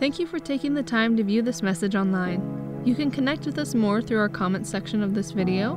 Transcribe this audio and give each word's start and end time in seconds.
Thank 0.00 0.20
you 0.20 0.28
for 0.28 0.38
taking 0.38 0.74
the 0.74 0.82
time 0.84 1.16
to 1.16 1.24
view 1.24 1.42
this 1.42 1.60
message 1.60 1.96
online. 1.96 2.82
You 2.84 2.94
can 2.94 3.10
connect 3.10 3.46
with 3.46 3.58
us 3.58 3.74
more 3.74 4.00
through 4.00 4.20
our 4.20 4.28
comments 4.28 4.70
section 4.70 5.02
of 5.02 5.12
this 5.12 5.32
video, 5.32 5.76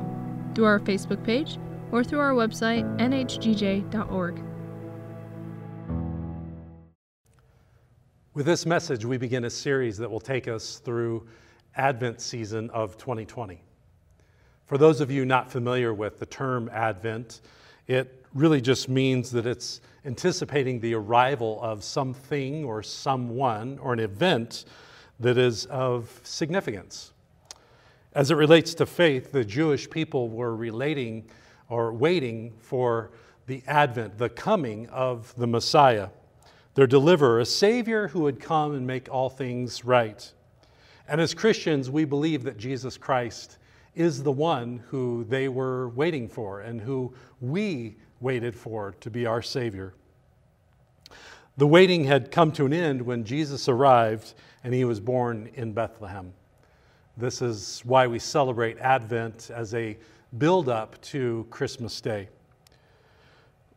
through 0.54 0.66
our 0.66 0.78
Facebook 0.78 1.24
page, 1.24 1.58
or 1.90 2.04
through 2.04 2.20
our 2.20 2.30
website, 2.30 2.84
nhgj.org. 2.98 4.40
With 8.34 8.46
this 8.46 8.64
message, 8.64 9.04
we 9.04 9.18
begin 9.18 9.46
a 9.46 9.50
series 9.50 9.98
that 9.98 10.08
will 10.08 10.20
take 10.20 10.46
us 10.46 10.78
through 10.78 11.26
Advent 11.74 12.20
season 12.20 12.70
of 12.70 12.96
2020. 12.98 13.60
For 14.66 14.78
those 14.78 15.00
of 15.00 15.10
you 15.10 15.24
not 15.24 15.50
familiar 15.50 15.92
with 15.92 16.20
the 16.20 16.26
term 16.26 16.70
Advent, 16.72 17.40
it 17.88 18.24
really 18.34 18.60
just 18.60 18.88
means 18.88 19.32
that 19.32 19.46
it's 19.46 19.80
anticipating 20.04 20.80
the 20.80 20.94
arrival 20.94 21.60
of 21.62 21.84
something 21.84 22.64
or 22.64 22.82
someone 22.82 23.78
or 23.78 23.92
an 23.92 24.00
event 24.00 24.64
that 25.20 25.38
is 25.38 25.66
of 25.66 26.20
significance. 26.24 27.12
As 28.12 28.30
it 28.30 28.34
relates 28.34 28.74
to 28.74 28.86
faith, 28.86 29.32
the 29.32 29.44
Jewish 29.44 29.88
people 29.88 30.28
were 30.28 30.54
relating 30.54 31.24
or 31.68 31.92
waiting 31.92 32.52
for 32.58 33.12
the 33.46 33.62
advent, 33.66 34.18
the 34.18 34.28
coming 34.28 34.88
of 34.88 35.34
the 35.36 35.46
Messiah, 35.46 36.08
their 36.74 36.86
deliverer, 36.86 37.40
a 37.40 37.46
Savior 37.46 38.08
who 38.08 38.20
would 38.20 38.40
come 38.40 38.74
and 38.74 38.86
make 38.86 39.08
all 39.10 39.30
things 39.30 39.84
right. 39.84 40.30
And 41.08 41.20
as 41.20 41.34
Christians, 41.34 41.90
we 41.90 42.04
believe 42.04 42.42
that 42.44 42.58
Jesus 42.58 42.96
Christ 42.96 43.58
is 43.94 44.22
the 44.22 44.32
one 44.32 44.82
who 44.88 45.24
they 45.24 45.48
were 45.48 45.90
waiting 45.90 46.28
for 46.28 46.60
and 46.60 46.80
who 46.80 47.14
we 47.40 47.96
waited 48.22 48.54
for 48.54 48.94
to 49.00 49.10
be 49.10 49.26
our 49.26 49.42
Savior. 49.42 49.92
The 51.56 51.66
waiting 51.66 52.04
had 52.04 52.30
come 52.30 52.52
to 52.52 52.64
an 52.64 52.72
end 52.72 53.02
when 53.02 53.24
Jesus 53.24 53.68
arrived 53.68 54.34
and 54.64 54.72
he 54.72 54.84
was 54.84 55.00
born 55.00 55.50
in 55.54 55.72
Bethlehem. 55.72 56.32
This 57.16 57.42
is 57.42 57.82
why 57.84 58.06
we 58.06 58.18
celebrate 58.18 58.78
Advent 58.78 59.50
as 59.52 59.74
a 59.74 59.98
build 60.38 60.68
up 60.70 61.00
to 61.02 61.46
Christmas 61.50 62.00
Day. 62.00 62.28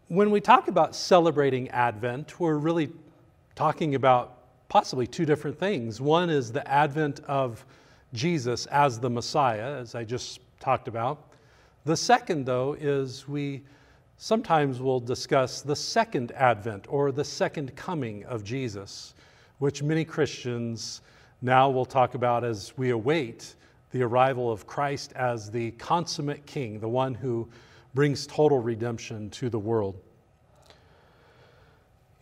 When 0.08 0.32
we 0.32 0.40
talk 0.40 0.68
about 0.68 0.96
celebrating 0.96 1.68
Advent, 1.70 2.40
we're 2.40 2.58
really 2.58 2.92
talking 3.56 3.96
about 3.96 4.38
possibly 4.70 5.08
two 5.08 5.26
different 5.26 5.58
things. 5.60 6.00
One 6.00 6.30
is 6.30 6.52
the 6.52 6.66
advent 6.70 7.22
of 7.22 7.66
Jesus 8.14 8.66
as 8.68 9.00
the 9.00 9.10
Messiah, 9.10 9.78
as 9.78 9.96
I 9.96 10.04
just 10.04 10.40
talked 10.60 10.88
about. 10.88 11.32
The 11.86 11.98
second, 11.98 12.46
though, 12.46 12.74
is 12.74 13.28
we 13.28 13.64
sometimes 14.18 14.80
we'll 14.80 15.00
discuss 15.00 15.62
the 15.62 15.76
second 15.76 16.32
advent 16.34 16.86
or 16.90 17.12
the 17.12 17.24
second 17.24 17.76
coming 17.76 18.24
of 18.26 18.44
Jesus, 18.44 19.14
which 19.60 19.84
many 19.84 20.06
Christians 20.06 21.02
now 21.42 21.70
will 21.70 21.86
talk 21.86 22.16
about 22.16 22.44
as 22.44 22.74
we 22.78 22.90
await 22.92 23.56
the 23.92 24.04
arrival 24.04 24.52
of 24.52 24.68
Christ 24.68 25.14
as 25.14 25.50
the 25.50 25.72
consummate 25.72 26.46
king, 26.46 26.80
the 26.80 26.90
one 26.90 27.14
who 27.14 27.48
brings 27.94 28.28
total 28.28 28.60
redemption 28.60 29.30
to 29.32 29.50
the 29.50 29.60
world. 29.60 29.96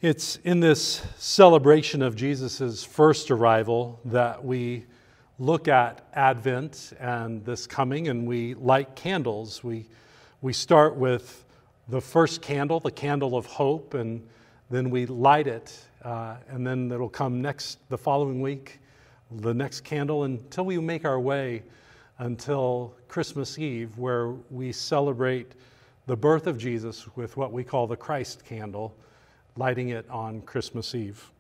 It's 0.02 0.36
in 0.44 0.60
this 0.60 1.02
celebration 1.18 2.02
of 2.02 2.16
Jesus' 2.16 2.84
first 2.84 3.32
arrival 3.32 4.00
that 4.06 4.44
we 4.44 4.86
look 5.40 5.68
at 5.68 6.06
Advent 6.14 6.94
and 7.00 7.44
this 7.46 7.66
coming, 7.66 8.10
and 8.10 8.28
we 8.28 8.54
light 8.56 8.96
candles. 8.96 9.64
We, 9.64 9.88
we 10.42 10.54
start 10.54 10.96
with 10.96 11.43
the 11.88 12.02
first 12.02 12.42
candle, 12.42 12.80
the 12.80 12.92
candle 12.92 13.36
of 13.36 13.46
hope, 13.46 13.94
and 13.94 14.26
then 14.70 14.90
we 14.90 15.06
light 15.06 15.48
it, 15.48 15.78
uh, 16.04 16.36
and 16.50 16.66
then 16.66 16.92
it'll 16.92 17.10
come 17.10 17.42
next 17.42 17.78
the 17.90 17.98
following 17.98 18.42
week, 18.42 18.80
the 19.32 19.54
next 19.54 19.82
candle, 19.82 20.24
until 20.24 20.66
we 20.66 20.78
make 20.78 21.06
our 21.06 21.20
way 21.20 21.64
until 22.20 22.96
Christmas 23.08 23.58
Eve, 23.60 23.98
where 23.98 24.30
we 24.50 24.72
celebrate 24.72 25.54
the 26.06 26.16
birth 26.16 26.48
of 26.48 26.58
Jesus 26.58 27.08
with 27.16 27.36
what 27.38 27.52
we 27.52 27.64
call 27.64 27.88
the 27.88 27.96
Christ 27.96 28.46
candle 28.46 28.96
lighting 29.56 29.90
it 29.90 30.10
on 30.10 30.42
Christmas 30.42 30.96
Eve. 30.96 31.32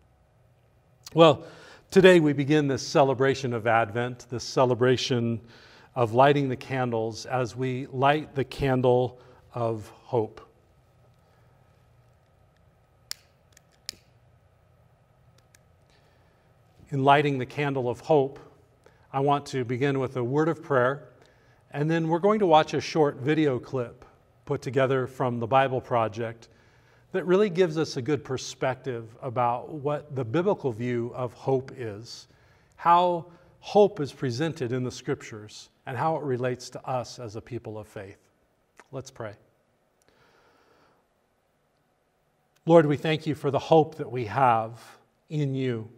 Well, 1.13 1.45
today 1.91 2.19
we 2.19 2.33
begin 2.33 2.67
this 2.67 2.85
celebration 2.85 3.53
of 3.53 3.67
Advent, 3.67 4.27
this 4.29 4.43
celebration 4.43 5.41
of 5.95 6.13
lighting 6.13 6.49
the 6.49 6.55
candles 6.55 7.25
as 7.25 7.55
we 7.55 7.87
light 7.91 8.35
the 8.35 8.43
candle 8.43 9.19
of 9.53 9.89
hope. 10.03 10.41
In 16.89 17.03
lighting 17.03 17.39
the 17.39 17.45
candle 17.45 17.89
of 17.89 17.99
hope, 18.01 18.39
I 19.11 19.19
want 19.19 19.45
to 19.47 19.63
begin 19.63 19.99
with 19.99 20.15
a 20.17 20.23
word 20.23 20.47
of 20.47 20.61
prayer, 20.61 21.09
and 21.71 21.89
then 21.89 22.07
we're 22.07 22.19
going 22.19 22.39
to 22.39 22.47
watch 22.47 22.73
a 22.73 22.81
short 22.81 23.17
video 23.17 23.57
clip 23.57 24.05
put 24.45 24.61
together 24.61 25.07
from 25.07 25.39
the 25.39 25.47
Bible 25.47 25.81
Project 25.81 26.49
that 27.11 27.25
really 27.25 27.49
gives 27.49 27.77
us 27.77 27.97
a 27.97 28.01
good 28.01 28.23
perspective 28.23 29.15
about 29.21 29.69
what 29.69 30.15
the 30.15 30.25
biblical 30.25 30.71
view 30.71 31.11
of 31.15 31.33
hope 31.33 31.71
is, 31.77 32.27
how 32.75 33.25
hope 33.59 33.99
is 33.99 34.11
presented 34.11 34.71
in 34.71 34.83
the 34.83 34.91
scriptures, 34.91 35.69
and 35.85 35.95
how 35.95 36.15
it 36.15 36.23
relates 36.23 36.69
to 36.71 36.87
us 36.87 37.19
as 37.19 37.35
a 37.35 37.41
people 37.41 37.77
of 37.77 37.87
faith. 37.87 38.22
Let's 38.93 39.09
pray. 39.09 39.33
Lord, 42.67 42.85
we 42.85 42.95
thank 42.95 43.25
you 43.25 43.33
for 43.33 43.49
the 43.49 43.57
hope 43.57 43.95
that 43.95 44.11
we 44.11 44.25
have 44.25 44.79
in 45.29 45.55
you. 45.55 45.89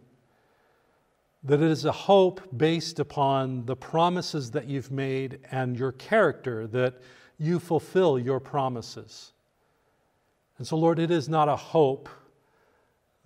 That 1.44 1.60
it 1.60 1.70
is 1.70 1.84
a 1.84 1.92
hope 1.92 2.40
based 2.56 2.98
upon 2.98 3.66
the 3.66 3.76
promises 3.76 4.50
that 4.52 4.66
you've 4.66 4.90
made 4.90 5.40
and 5.50 5.78
your 5.78 5.92
character, 5.92 6.66
that 6.68 6.94
you 7.38 7.58
fulfill 7.58 8.18
your 8.18 8.40
promises. 8.40 9.32
And 10.56 10.66
so, 10.66 10.78
Lord, 10.78 10.98
it 10.98 11.10
is 11.10 11.28
not 11.28 11.50
a 11.50 11.56
hope 11.56 12.08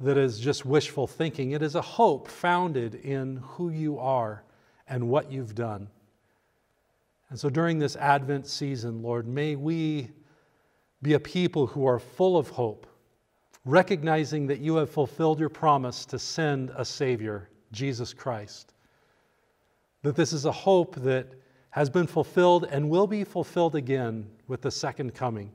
that 0.01 0.19
is 0.19 0.41
just 0.41 0.67
wishful 0.67 1.07
thinking. 1.07 1.53
It 1.53 1.63
is 1.63 1.77
a 1.77 1.83
hope 1.83 2.27
founded 2.27 2.97
in 2.97 3.37
who 3.37 3.71
you 3.71 4.01
are 4.01 4.43
and 4.89 5.09
what 5.09 5.31
you've 5.31 5.55
done. 5.55 5.91
And 7.31 7.39
so, 7.39 7.49
during 7.49 7.79
this 7.79 7.97
Advent 7.97 8.47
season, 8.47 9.03
Lord, 9.03 9.27
may 9.27 9.55
we 9.55 10.11
be 11.01 11.15
a 11.15 11.21
people 11.21 11.67
who 11.67 11.87
are 11.87 11.99
full 11.99 12.37
of 12.37 12.49
hope, 12.49 12.87
recognizing 13.65 14.47
that 14.49 14.59
you 14.59 14.77
have 14.77 14.91
fulfilled 14.91 15.39
your 15.39 15.49
promise 15.49 16.05
to 16.07 16.19
send 16.19 16.71
a 16.77 16.85
Savior, 16.85 17.49
Jesus 17.73 18.13
Christ. 18.13 18.75
That 20.03 20.17
this 20.17 20.33
is 20.33 20.45
a 20.45 20.53
hope 20.53 20.97
that 20.97 21.29
has 21.71 21.89
been 21.89 22.07
fulfilled 22.07 22.67
and 22.71 22.91
will 22.91 23.07
be 23.07 23.23
fulfilled 23.23 23.77
again 23.77 24.29
with 24.49 24.61
the 24.61 24.71
second 24.71 25.15
coming 25.15 25.53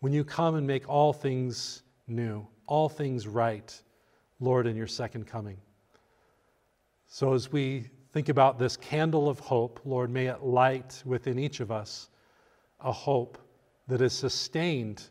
when 0.00 0.12
you 0.12 0.22
come 0.22 0.54
and 0.54 0.66
make 0.66 0.88
all 0.88 1.12
things 1.12 1.82
new, 2.06 2.46
all 2.66 2.88
things 2.88 3.26
right, 3.26 3.82
Lord, 4.38 4.66
in 4.66 4.76
your 4.76 4.86
second 4.86 5.26
coming. 5.26 5.56
So 7.06 7.32
as 7.32 7.50
we 7.50 7.88
think 8.14 8.28
about 8.28 8.60
this 8.60 8.76
candle 8.76 9.28
of 9.28 9.40
hope, 9.40 9.80
Lord, 9.84 10.08
may 10.08 10.28
it 10.28 10.44
light 10.44 11.02
within 11.04 11.36
each 11.36 11.58
of 11.58 11.72
us 11.72 12.10
a 12.78 12.92
hope 12.92 13.38
that 13.88 14.00
is 14.00 14.12
sustained 14.12 15.08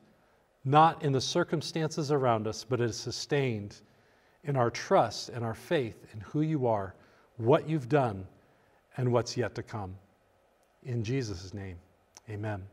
not 0.63 1.03
in 1.03 1.11
the 1.11 1.19
circumstances 1.19 2.13
around 2.13 2.47
us, 2.47 2.63
but 2.63 2.79
is 2.79 2.95
sustained 2.95 3.81
in 4.45 4.55
our 4.55 4.71
trust 4.71 5.27
and 5.27 5.43
our 5.43 5.53
faith 5.53 6.05
in 6.13 6.21
who 6.21 6.39
you 6.43 6.65
are, 6.65 6.95
what 7.35 7.67
you've 7.67 7.89
done, 7.89 8.25
and 8.95 9.11
what's 9.11 9.35
yet 9.35 9.53
to 9.55 9.63
come. 9.63 9.93
In 10.83 11.03
Jesus' 11.03 11.53
name, 11.53 11.75
amen. 12.29 12.63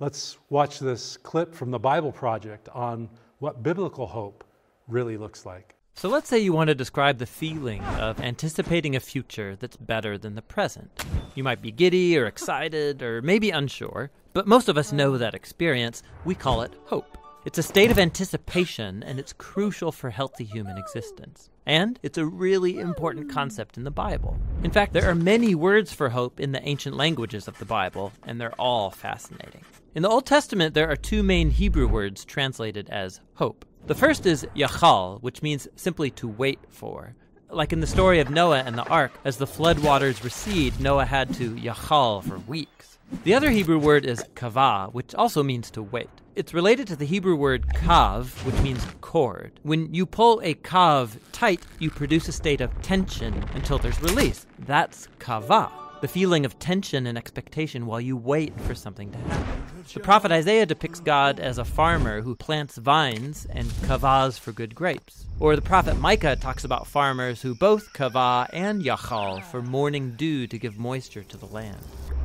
Let's 0.00 0.36
watch 0.50 0.80
this 0.80 1.16
clip 1.16 1.54
from 1.54 1.70
the 1.70 1.78
Bible 1.78 2.12
Project 2.12 2.68
on 2.74 3.08
what 3.38 3.62
biblical 3.62 4.06
hope 4.06 4.44
really 4.86 5.16
looks 5.16 5.46
like. 5.46 5.74
So 5.94 6.08
let's 6.08 6.28
say 6.28 6.38
you 6.38 6.52
want 6.52 6.68
to 6.68 6.74
describe 6.74 7.18
the 7.18 7.26
feeling 7.26 7.82
of 7.82 8.20
anticipating 8.20 8.96
a 8.96 9.00
future 9.00 9.56
that's 9.56 9.76
better 9.76 10.18
than 10.18 10.34
the 10.34 10.42
present. 10.42 10.90
You 11.34 11.44
might 11.44 11.62
be 11.62 11.70
giddy 11.70 12.18
or 12.18 12.26
excited 12.26 13.02
or 13.02 13.22
maybe 13.22 13.50
unsure, 13.50 14.10
but 14.32 14.48
most 14.48 14.68
of 14.68 14.76
us 14.76 14.92
know 14.92 15.16
that 15.18 15.34
experience. 15.34 16.02
We 16.24 16.34
call 16.34 16.62
it 16.62 16.74
hope. 16.86 17.18
It's 17.44 17.58
a 17.58 17.62
state 17.62 17.90
of 17.90 17.98
anticipation, 17.98 19.02
and 19.02 19.18
it's 19.18 19.32
crucial 19.32 19.90
for 19.90 20.10
healthy 20.10 20.44
human 20.44 20.78
existence. 20.78 21.50
And 21.66 21.98
it's 22.02 22.18
a 22.18 22.24
really 22.24 22.78
important 22.78 23.30
concept 23.30 23.76
in 23.76 23.82
the 23.82 23.90
Bible. 23.90 24.38
In 24.62 24.70
fact, 24.70 24.92
there 24.92 25.10
are 25.10 25.14
many 25.14 25.54
words 25.56 25.92
for 25.92 26.08
hope 26.08 26.38
in 26.38 26.52
the 26.52 26.62
ancient 26.66 26.96
languages 26.96 27.48
of 27.48 27.58
the 27.58 27.64
Bible, 27.64 28.12
and 28.24 28.40
they're 28.40 28.60
all 28.60 28.90
fascinating. 28.90 29.64
In 29.94 30.02
the 30.02 30.08
Old 30.08 30.24
Testament, 30.24 30.74
there 30.74 30.88
are 30.88 30.96
two 30.96 31.24
main 31.24 31.50
Hebrew 31.50 31.88
words 31.88 32.24
translated 32.24 32.88
as 32.90 33.20
hope. 33.34 33.64
The 33.84 33.94
first 33.96 34.26
is 34.26 34.46
yachal, 34.54 35.20
which 35.22 35.42
means 35.42 35.66
simply 35.74 36.10
to 36.12 36.28
wait 36.28 36.60
for. 36.68 37.16
Like 37.50 37.72
in 37.72 37.80
the 37.80 37.86
story 37.86 38.20
of 38.20 38.30
Noah 38.30 38.60
and 38.60 38.78
the 38.78 38.86
ark, 38.86 39.10
as 39.24 39.38
the 39.38 39.46
flood 39.46 39.80
waters 39.80 40.22
recede, 40.22 40.80
Noah 40.80 41.04
had 41.04 41.34
to 41.34 41.50
yachal 41.56 42.22
for 42.22 42.38
weeks. 42.38 42.98
The 43.24 43.34
other 43.34 43.50
Hebrew 43.50 43.80
word 43.80 44.06
is 44.06 44.22
kavah, 44.36 44.92
which 44.94 45.16
also 45.16 45.42
means 45.42 45.68
to 45.72 45.82
wait. 45.82 46.08
It's 46.36 46.54
related 46.54 46.86
to 46.88 46.96
the 46.96 47.04
Hebrew 47.04 47.34
word 47.34 47.66
kav, 47.74 48.28
which 48.46 48.58
means 48.62 48.86
cord. 49.00 49.58
When 49.64 49.92
you 49.92 50.06
pull 50.06 50.40
a 50.44 50.54
kav 50.54 51.16
tight, 51.32 51.62
you 51.80 51.90
produce 51.90 52.28
a 52.28 52.32
state 52.32 52.60
of 52.60 52.70
tension 52.82 53.44
until 53.54 53.78
there's 53.78 54.00
release. 54.00 54.46
That's 54.60 55.08
kavah, 55.18 55.70
the 56.02 56.08
feeling 56.08 56.44
of 56.44 56.58
tension 56.58 57.06
and 57.06 57.16
expectation 57.16 57.86
while 57.86 58.00
you 58.00 58.16
wait 58.16 58.52
for 58.62 58.74
something 58.74 59.12
to 59.12 59.18
happen. 59.18 59.62
The 59.94 60.00
prophet 60.00 60.32
Isaiah 60.32 60.66
depicts 60.66 60.98
God 60.98 61.38
as 61.38 61.58
a 61.58 61.64
farmer 61.64 62.20
who 62.20 62.34
plants 62.34 62.76
vines 62.76 63.46
and 63.50 63.68
kavahs 63.86 64.36
for 64.36 64.50
good 64.50 64.74
grapes. 64.74 65.28
Or 65.38 65.54
the 65.54 65.62
prophet 65.62 65.96
Micah 65.98 66.34
talks 66.34 66.64
about 66.64 66.88
farmers 66.88 67.40
who 67.40 67.54
both 67.54 67.92
kavah 67.92 68.48
and 68.52 68.82
yachal 68.82 69.44
for 69.44 69.62
morning 69.62 70.16
dew 70.16 70.48
to 70.48 70.58
give 70.58 70.76
moisture 70.76 71.22
to 71.22 71.36
the 71.36 71.46
land. 71.46 71.78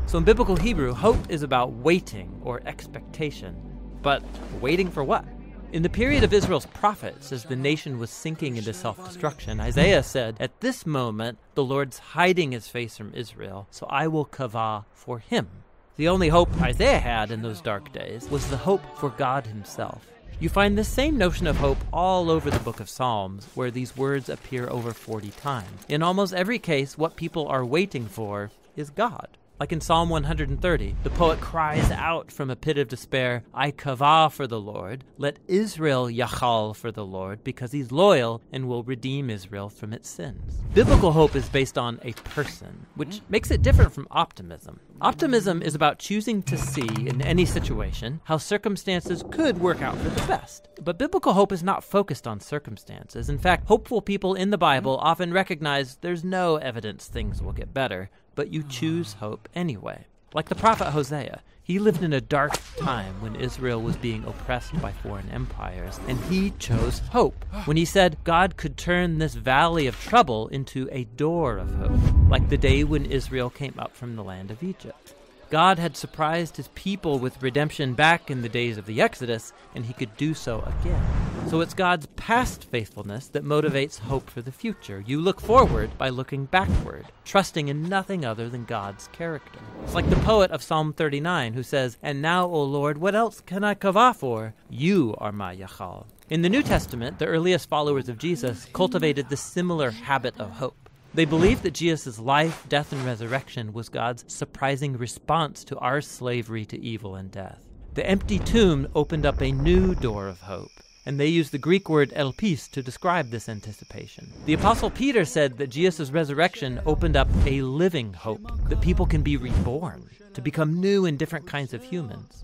So 0.08 0.18
in 0.18 0.24
biblical 0.24 0.56
Hebrew, 0.56 0.94
hope 0.94 1.30
is 1.30 1.44
about 1.44 1.72
waiting 1.72 2.42
or 2.44 2.62
expectation. 2.66 3.56
But 4.02 4.24
waiting 4.60 4.90
for 4.90 5.04
what? 5.04 5.24
In 5.74 5.84
the 5.84 5.90
period 5.90 6.24
of 6.24 6.32
Israel's 6.32 6.66
prophets, 6.66 7.34
as 7.34 7.44
the 7.44 7.56
nation 7.58 8.00
was 8.00 8.10
sinking 8.10 8.56
into 8.56 8.74
self 8.74 9.04
destruction, 9.04 9.60
Isaiah 9.60 10.02
said, 10.02 10.38
At 10.40 10.62
this 10.62 10.86
moment, 10.86 11.40
the 11.56 11.64
Lord's 11.64 12.00
hiding 12.00 12.54
his 12.54 12.70
face 12.70 12.96
from 12.96 13.14
Israel, 13.14 13.68
so 13.70 13.86
I 13.90 14.08
will 14.08 14.26
kavah 14.26 14.86
for 14.94 15.20
him. 15.20 15.50
The 15.98 16.08
only 16.08 16.30
hope 16.30 16.62
Isaiah 16.62 17.00
had 17.00 17.32
in 17.32 17.42
those 17.42 17.60
dark 17.60 17.92
days 17.92 18.30
was 18.30 18.50
the 18.50 18.56
hope 18.56 18.82
for 18.98 19.10
God 19.10 19.46
himself. 19.46 20.06
You 20.40 20.48
find 20.48 20.78
the 20.78 20.86
same 20.86 21.18
notion 21.18 21.48
of 21.48 21.58
hope 21.58 21.80
all 21.92 22.32
over 22.32 22.50
the 22.50 22.60
book 22.60 22.80
of 22.80 22.90
Psalms, 22.90 23.46
where 23.54 23.72
these 23.72 23.98
words 23.98 24.30
appear 24.30 24.70
over 24.70 24.94
40 24.94 25.32
times. 25.32 25.86
In 25.90 26.02
almost 26.02 26.34
every 26.34 26.60
case, 26.60 26.98
what 26.98 27.18
people 27.18 27.46
are 27.48 27.66
waiting 27.66 28.06
for 28.06 28.52
is 28.78 28.90
God. 28.90 29.28
Like 29.60 29.72
in 29.72 29.82
Psalm 29.82 30.10
130, 30.10 30.96
the 31.02 31.10
poet 31.10 31.42
cries 31.42 31.90
out 31.90 32.32
from 32.32 32.52
a 32.52 32.56
pit 32.56 32.78
of 32.78 32.90
despair, 32.90 33.44
I 33.56 33.72
kavah 33.72 34.32
for 34.32 34.46
the 34.46 34.60
Lord. 34.60 35.04
Let 35.18 35.40
Israel 35.48 36.06
yachal 36.06 36.76
for 36.76 36.92
the 36.92 37.04
Lord, 37.04 37.44
because 37.44 37.72
he's 37.72 37.92
loyal 37.92 38.44
and 38.52 38.68
will 38.68 38.84
redeem 38.84 39.32
Israel 39.32 39.70
from 39.70 39.94
its 39.94 40.08
sins. 40.08 40.62
Biblical 40.76 41.12
hope 41.12 41.36
is 41.36 41.50
based 41.50 41.76
on 41.76 42.00
a 42.04 42.14
person, 42.14 42.86
which 42.94 43.16
mm-hmm. 43.16 43.32
makes 43.32 43.50
it 43.50 43.64
different 43.64 43.94
from 43.94 44.08
optimism. 44.12 44.80
Optimism 45.02 45.64
is 45.64 45.74
about 45.74 45.98
choosing 45.98 46.44
to 46.44 46.56
see 46.56 47.08
in 47.08 47.20
any 47.24 47.46
situation 47.46 48.22
how 48.26 48.38
circumstances 48.38 49.24
could 49.32 49.58
work 49.58 49.82
out 49.82 49.98
for 49.98 50.10
the 50.10 50.28
best. 50.28 50.68
But 50.84 51.00
biblical 51.00 51.34
hope 51.34 51.52
is 51.52 51.64
not 51.64 51.84
focused 51.84 52.28
on 52.28 52.42
circumstances. 52.42 53.28
In 53.28 53.40
fact, 53.40 53.68
hopeful 53.68 54.04
people 54.04 54.36
in 54.36 54.52
the 54.52 54.58
Bible 54.60 54.98
mm-hmm. 54.98 55.08
often 55.08 55.34
recognize 55.34 55.96
there's 56.02 56.24
no 56.24 56.58
evidence 56.58 57.08
things 57.08 57.42
will 57.42 57.54
get 57.54 57.74
better 57.74 58.12
but 58.38 58.54
you 58.54 58.64
choose 58.64 59.14
hmm. 59.14 59.20
hope 59.20 59.50
anyway. 59.54 60.06
Like 60.34 60.48
the 60.48 60.56
prophet 60.56 60.92
Hosea, 60.92 61.42
he 61.62 61.80
lived 61.80 62.02
in 62.02 62.14
a 62.14 62.22
dark 62.22 62.54
time 62.78 63.20
when 63.22 63.36
Israel 63.36 63.82
was 63.82 63.98
being 63.98 64.24
oppressed 64.24 64.80
by 64.82 64.94
foreign 64.94 65.30
empires, 65.32 66.00
and 66.08 66.18
he 66.26 66.52
chose 66.52 67.00
hope 67.12 67.44
when 67.66 67.76
he 67.76 67.84
said 67.84 68.24
God 68.24 68.56
could 68.56 68.78
turn 68.78 69.18
this 69.18 69.34
valley 69.34 69.88
of 69.88 70.00
trouble 70.00 70.48
into 70.48 70.88
a 70.94 71.04
door 71.04 71.58
of 71.58 71.76
hope, 71.76 72.30
like 72.30 72.48
the 72.48 72.58
day 72.58 72.86
when 72.86 73.06
Israel 73.06 73.50
came 73.50 73.76
up 73.78 73.98
from 73.98 74.16
the 74.16 74.24
land 74.24 74.50
of 74.50 74.64
Egypt. 74.64 75.14
God 75.50 75.80
had 75.80 75.96
surprised 75.96 76.58
his 76.58 76.68
people 76.70 77.20
with 77.20 77.42
redemption 77.42 77.94
back 77.94 78.30
in 78.30 78.42
the 78.42 78.50
days 78.50 78.78
of 78.78 78.86
the 78.86 79.02
Exodus, 79.02 79.54
and 79.74 79.86
he 79.86 79.94
could 79.94 80.16
do 80.18 80.34
so 80.34 80.62
again. 80.62 81.04
So 81.50 81.62
it's 81.62 81.74
God's 81.74 82.08
past 82.18 82.66
faithfulness 82.66 83.30
that 83.30 83.46
motivates 83.46 84.00
hope 84.00 84.30
for 84.30 84.42
the 84.42 84.52
future. 84.52 85.02
You 85.08 85.22
look 85.22 85.40
forward 85.40 85.98
by 85.98 86.10
looking 86.10 86.46
backward, 86.46 87.06
trusting 87.24 87.70
in 87.70 87.84
nothing 87.84 88.26
other 88.26 88.50
than 88.50 88.66
God's 88.66 89.08
character. 89.14 89.60
It's 89.84 89.94
like 89.94 90.10
the 90.10 90.18
poet 90.18 90.52
of 90.52 90.62
Psalm 90.62 90.92
39 90.92 91.54
who 91.54 91.64
says, 91.64 91.98
And 92.04 92.22
now, 92.22 92.46
O 92.46 92.62
Lord, 92.64 92.98
what 92.98 93.16
else 93.16 93.40
can 93.40 93.64
I 93.64 93.76
kavah 93.76 94.16
for? 94.16 94.54
You 94.70 95.16
are 95.20 95.32
my 95.32 95.56
Yachal. 95.56 96.08
In 96.30 96.42
the 96.42 96.50
New 96.50 96.62
Testament, 96.62 97.20
the 97.20 97.28
earliest 97.28 97.70
followers 97.70 98.10
of 98.10 98.18
Jesus 98.18 98.68
cultivated 98.74 99.30
the 99.30 99.38
similar 99.38 99.92
habit 99.92 100.38
of 100.38 100.52
hope. 100.52 100.87
They 101.18 101.26
believed 101.26 101.64
that 101.64 101.74
Jesus' 101.74 102.20
life, 102.20 102.64
death, 102.70 102.92
and 102.92 103.04
resurrection 103.04 103.74
was 103.74 103.90
God's 103.90 104.24
surprising 104.32 104.96
response 104.96 105.64
to 105.64 105.76
our 105.80 106.00
slavery 106.00 106.64
to 106.66 106.80
evil 106.80 107.16
and 107.16 107.32
death. 107.32 107.58
The 107.96 108.08
empty 108.08 108.38
tomb 108.38 108.88
opened 108.94 109.26
up 109.26 109.42
a 109.42 109.52
new 109.52 109.96
door 109.96 110.28
of 110.28 110.42
hope, 110.42 110.70
and 111.08 111.20
they 111.20 111.26
used 111.26 111.52
the 111.52 111.58
Greek 111.58 111.90
word 111.90 112.14
elpis 112.16 112.70
to 112.70 112.84
describe 112.84 113.32
this 113.32 113.50
anticipation. 113.50 114.32
The 114.46 114.54
Apostle 114.54 114.92
Peter 114.92 115.26
said 115.26 115.58
that 115.58 115.72
Jesus' 115.72 116.12
resurrection 116.12 116.80
opened 116.86 117.16
up 117.16 117.30
a 117.48 117.64
living 117.64 118.14
hope, 118.14 118.70
that 118.70 118.82
people 118.82 119.08
can 119.08 119.24
be 119.24 119.38
reborn, 119.38 120.08
to 120.36 120.42
become 120.44 120.80
new 120.80 121.08
and 121.08 121.18
different 121.18 121.48
kinds 121.48 121.74
of 121.74 121.84
humans. 121.84 122.44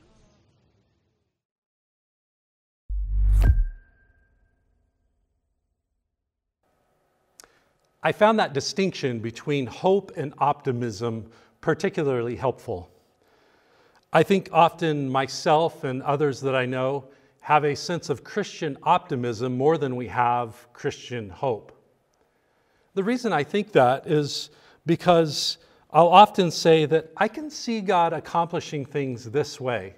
I 8.03 8.11
found 8.11 8.39
that 8.39 8.53
distinction 8.53 9.19
between 9.19 9.67
hope 9.67 10.11
and 10.17 10.33
optimism 10.39 11.29
particularly 11.61 12.35
helpful. 12.35 12.89
I 14.11 14.23
think 14.23 14.49
often 14.51 15.07
myself 15.07 15.83
and 15.83 16.01
others 16.01 16.41
that 16.41 16.55
I 16.55 16.65
know 16.65 17.05
have 17.41 17.63
a 17.63 17.75
sense 17.75 18.09
of 18.09 18.23
Christian 18.23 18.77
optimism 18.83 19.57
more 19.57 19.77
than 19.77 19.95
we 19.95 20.07
have 20.07 20.67
Christian 20.73 21.29
hope. 21.29 21.71
The 22.93 23.03
reason 23.03 23.31
I 23.31 23.43
think 23.43 23.71
that 23.73 24.07
is 24.07 24.49
because 24.85 25.57
I'll 25.91 26.07
often 26.07 26.51
say 26.51 26.85
that 26.87 27.11
I 27.15 27.27
can 27.27 27.49
see 27.49 27.81
God 27.81 28.13
accomplishing 28.13 28.85
things 28.85 29.29
this 29.29 29.61
way. 29.61 29.95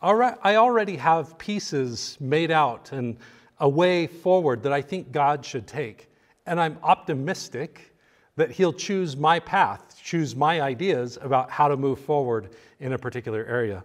I 0.00 0.56
already 0.56 0.96
have 0.96 1.36
pieces 1.36 2.16
made 2.20 2.50
out 2.50 2.92
and 2.92 3.18
a 3.58 3.68
way 3.68 4.06
forward 4.06 4.62
that 4.62 4.72
I 4.72 4.82
think 4.82 5.12
God 5.12 5.44
should 5.44 5.66
take 5.66 6.09
and 6.46 6.60
I'm 6.60 6.78
optimistic 6.82 7.94
that 8.36 8.50
he'll 8.50 8.72
choose 8.72 9.16
my 9.16 9.38
path, 9.38 10.00
choose 10.02 10.34
my 10.34 10.60
ideas 10.60 11.18
about 11.20 11.50
how 11.50 11.68
to 11.68 11.76
move 11.76 12.00
forward 12.00 12.50
in 12.78 12.92
a 12.92 12.98
particular 12.98 13.44
area. 13.44 13.84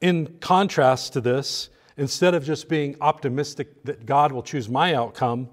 In 0.00 0.38
contrast 0.40 1.14
to 1.14 1.20
this, 1.20 1.70
instead 1.96 2.34
of 2.34 2.44
just 2.44 2.68
being 2.68 2.96
optimistic 3.00 3.82
that 3.84 4.04
God 4.04 4.32
will 4.32 4.42
choose 4.42 4.68
my 4.68 4.94
outcome, 4.94 5.48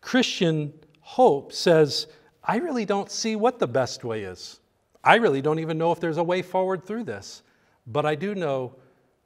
Christian 0.00 0.72
hope 1.00 1.52
says, 1.52 2.06
I 2.44 2.56
really 2.56 2.84
don't 2.84 3.10
see 3.10 3.34
what 3.36 3.58
the 3.58 3.66
best 3.66 4.04
way 4.04 4.22
is. 4.22 4.60
I 5.02 5.16
really 5.16 5.42
don't 5.42 5.58
even 5.58 5.78
know 5.78 5.90
if 5.92 6.00
there's 6.00 6.18
a 6.18 6.22
way 6.22 6.42
forward 6.42 6.84
through 6.84 7.04
this. 7.04 7.42
But 7.86 8.04
I 8.06 8.14
do 8.14 8.34
know 8.34 8.74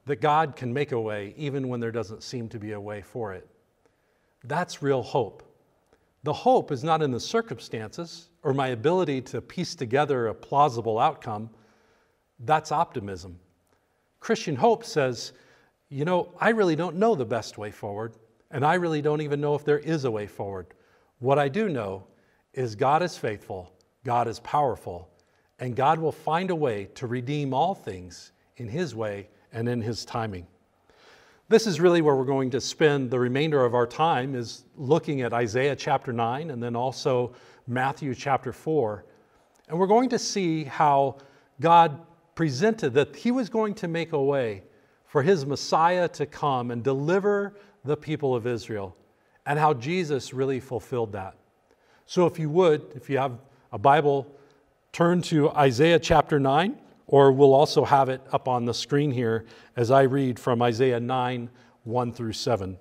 that 0.05 0.21
God 0.21 0.55
can 0.55 0.73
make 0.73 0.91
a 0.91 0.99
way 0.99 1.33
even 1.37 1.67
when 1.67 1.79
there 1.79 1.91
doesn't 1.91 2.23
seem 2.23 2.49
to 2.49 2.59
be 2.59 2.71
a 2.71 2.79
way 2.79 3.01
for 3.01 3.33
it. 3.33 3.47
That's 4.43 4.81
real 4.81 5.03
hope. 5.03 5.42
The 6.23 6.33
hope 6.33 6.71
is 6.71 6.83
not 6.83 7.01
in 7.01 7.11
the 7.11 7.19
circumstances 7.19 8.29
or 8.43 8.53
my 8.53 8.69
ability 8.69 9.21
to 9.21 9.41
piece 9.41 9.75
together 9.75 10.27
a 10.27 10.33
plausible 10.33 10.97
outcome. 10.97 11.49
That's 12.39 12.71
optimism. 12.71 13.39
Christian 14.19 14.55
hope 14.55 14.85
says, 14.85 15.33
you 15.89 16.05
know, 16.05 16.33
I 16.39 16.49
really 16.49 16.77
don't 16.77 16.95
know 16.95 17.13
the 17.13 17.25
best 17.25 17.57
way 17.57 17.71
forward, 17.71 18.15
and 18.51 18.65
I 18.65 18.75
really 18.75 19.01
don't 19.01 19.21
even 19.21 19.41
know 19.41 19.53
if 19.53 19.65
there 19.65 19.79
is 19.79 20.05
a 20.05 20.11
way 20.11 20.25
forward. 20.25 20.67
What 21.19 21.37
I 21.37 21.49
do 21.49 21.67
know 21.67 22.07
is 22.53 22.73
God 22.73 23.03
is 23.03 23.17
faithful, 23.17 23.73
God 24.05 24.27
is 24.27 24.39
powerful, 24.39 25.09
and 25.59 25.75
God 25.75 25.99
will 25.99 26.11
find 26.11 26.49
a 26.51 26.55
way 26.55 26.85
to 26.95 27.05
redeem 27.05 27.53
all 27.53 27.75
things 27.75 28.31
in 28.57 28.67
His 28.69 28.95
way 28.95 29.29
and 29.51 29.67
in 29.67 29.81
His 29.81 30.05
timing. 30.05 30.47
This 31.53 31.67
is 31.67 31.79
really 31.79 32.01
where 32.01 32.15
we're 32.15 32.25
going 32.25 32.49
to 32.49 32.59
spend 32.59 33.11
the 33.11 33.19
remainder 33.19 33.63
of 33.63 33.75
our 33.75 33.85
time 33.85 34.33
is 34.33 34.65
looking 34.75 35.21
at 35.21 35.33
Isaiah 35.33 35.75
chapter 35.75 36.11
9 36.11 36.49
and 36.49 36.63
then 36.63 36.75
also 36.75 37.35
Matthew 37.67 38.15
chapter 38.15 38.51
4. 38.51 39.05
And 39.67 39.77
we're 39.77 39.85
going 39.85 40.09
to 40.09 40.17
see 40.17 40.63
how 40.63 41.17
God 41.61 42.07
presented 42.33 42.95
that 42.95 43.15
he 43.15 43.29
was 43.29 43.49
going 43.49 43.75
to 43.75 43.87
make 43.87 44.13
a 44.13 44.23
way 44.23 44.63
for 45.05 45.21
his 45.21 45.45
Messiah 45.45 46.07
to 46.07 46.25
come 46.25 46.71
and 46.71 46.83
deliver 46.83 47.53
the 47.85 47.97
people 47.97 48.33
of 48.33 48.47
Israel 48.47 48.97
and 49.45 49.59
how 49.59 49.75
Jesus 49.75 50.33
really 50.33 50.59
fulfilled 50.59 51.11
that. 51.11 51.35
So 52.07 52.25
if 52.25 52.39
you 52.39 52.49
would, 52.49 52.93
if 52.95 53.11
you 53.11 53.19
have 53.19 53.37
a 53.71 53.77
Bible, 53.77 54.25
turn 54.91 55.21
to 55.21 55.51
Isaiah 55.51 55.99
chapter 55.99 56.39
9 56.39 56.79
or 57.07 57.31
we'll 57.31 57.53
also 57.53 57.85
have 57.85 58.09
it 58.09 58.21
up 58.31 58.47
on 58.47 58.65
the 58.65 58.73
screen 58.73 59.11
here 59.11 59.45
as 59.75 59.91
I 59.91 60.03
read 60.03 60.39
from 60.39 60.61
Isaiah 60.61 60.99
9 60.99 61.49
1 61.83 62.13
through 62.13 62.33
7. 62.33 62.77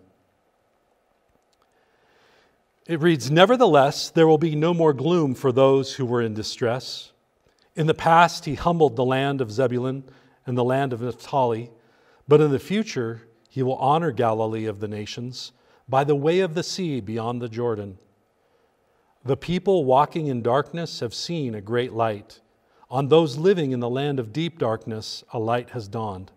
It 2.87 3.01
reads 3.01 3.31
Nevertheless, 3.31 4.11
there 4.11 4.27
will 4.27 4.39
be 4.39 4.55
no 4.55 4.75
more 4.75 4.93
gloom 4.93 5.35
for 5.35 5.53
those 5.53 5.95
who 5.95 6.05
were 6.05 6.23
in 6.23 6.35
distress. 6.35 7.13
In 7.75 7.87
the 7.87 7.95
past, 7.95 8.45
he 8.45 8.55
humbled 8.55 8.97
the 8.97 9.05
land 9.05 9.41
of 9.41 9.51
Zebulun 9.51 10.05
and 10.47 10.59
the 10.59 10.65
land 10.65 10.93
of 10.93 11.01
Naphtali, 11.01 11.71
but 12.29 12.41
in 12.41 12.51
the 12.51 12.59
future, 12.59 13.23
he 13.49 13.63
will 13.63 13.77
honor 13.77 14.11
Galilee 14.11 14.67
of 14.67 14.81
the 14.81 14.89
nations 14.89 15.53
by 15.89 16.05
the 16.05 16.17
way 16.17 16.41
of 16.41 16.55
the 16.55 16.63
sea 16.63 17.01
beyond 17.01 17.41
the 17.41 17.49
Jordan. 17.49 17.99
The 19.25 19.37
people 19.37 19.85
walking 19.85 20.27
in 20.27 20.43
darkness 20.43 21.01
have 21.01 21.15
seen 21.15 21.55
a 21.55 21.61
great 21.61 21.93
light. 21.93 22.41
On 22.93 23.09
those 23.09 23.39
living 23.39 23.73
in 23.73 23.81
the 23.81 23.89
land 23.89 24.21
of 24.21 24.35
deep 24.35 24.59
darkness, 24.59 25.25
a 25.33 25.39
light 25.39 25.71
has 25.71 25.89
dawned. 25.89 26.31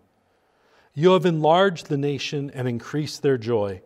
You 0.94 1.10
have 1.10 1.26
enlarged 1.26 1.88
the 1.88 1.98
nation 1.98 2.50
and 2.54 2.66
increased 2.66 3.20
their 3.20 3.36
joy. 3.36 3.82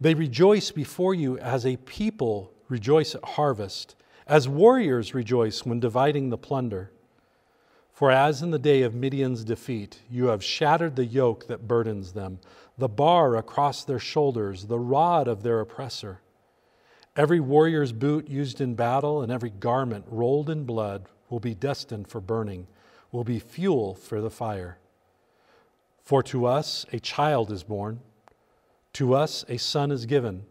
They 0.00 0.14
rejoice 0.14 0.70
before 0.70 1.14
you 1.14 1.36
as 1.36 1.66
a 1.66 1.76
people 1.76 2.50
rejoice 2.70 3.14
at 3.14 3.22
harvest, 3.22 3.94
as 4.26 4.48
warriors 4.48 5.12
rejoice 5.12 5.66
when 5.66 5.80
dividing 5.80 6.30
the 6.30 6.38
plunder. 6.38 6.90
For 7.92 8.10
as 8.10 8.40
in 8.40 8.52
the 8.52 8.58
day 8.58 8.80
of 8.80 8.94
Midian's 8.94 9.44
defeat, 9.44 10.00
you 10.10 10.28
have 10.28 10.42
shattered 10.42 10.96
the 10.96 11.04
yoke 11.04 11.46
that 11.48 11.68
burdens 11.68 12.14
them, 12.14 12.40
the 12.78 12.88
bar 12.88 13.36
across 13.36 13.84
their 13.84 13.98
shoulders, 13.98 14.64
the 14.64 14.80
rod 14.80 15.28
of 15.28 15.42
their 15.42 15.60
oppressor. 15.60 16.22
Every 17.16 17.38
warrior's 17.38 17.92
boot 17.92 18.30
used 18.30 18.62
in 18.62 18.76
battle 18.76 19.20
and 19.20 19.30
every 19.30 19.50
garment 19.50 20.06
rolled 20.08 20.48
in 20.48 20.64
blood 20.64 21.10
will 21.32 21.40
be 21.40 21.54
destined 21.54 22.06
for 22.06 22.20
burning, 22.20 22.66
will 23.10 23.24
be 23.24 23.38
fuel 23.38 23.94
for 23.94 24.20
the 24.20 24.30
fire. 24.30 24.76
For 26.04 26.22
to 26.24 26.44
us 26.44 26.84
a 26.92 27.00
child 27.00 27.50
is 27.50 27.64
born, 27.64 28.00
to 28.92 29.14
us 29.14 29.42
a 29.48 29.56
son 29.56 29.90
is 29.90 30.04
given, 30.04 30.44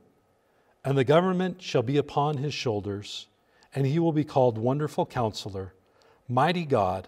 and 0.84 0.98
the 0.98 1.04
government 1.04 1.62
shall 1.62 1.84
be 1.84 1.98
upon 1.98 2.38
his 2.38 2.56
shoulders, 2.56 3.28
and 3.76 3.86
he 3.86 4.00
will 4.00 4.12
be 4.12 4.24
called 4.24 4.58
Wonderful 4.58 5.06
Counselor, 5.06 5.76
Mighty 6.28 6.66
God, 6.66 7.08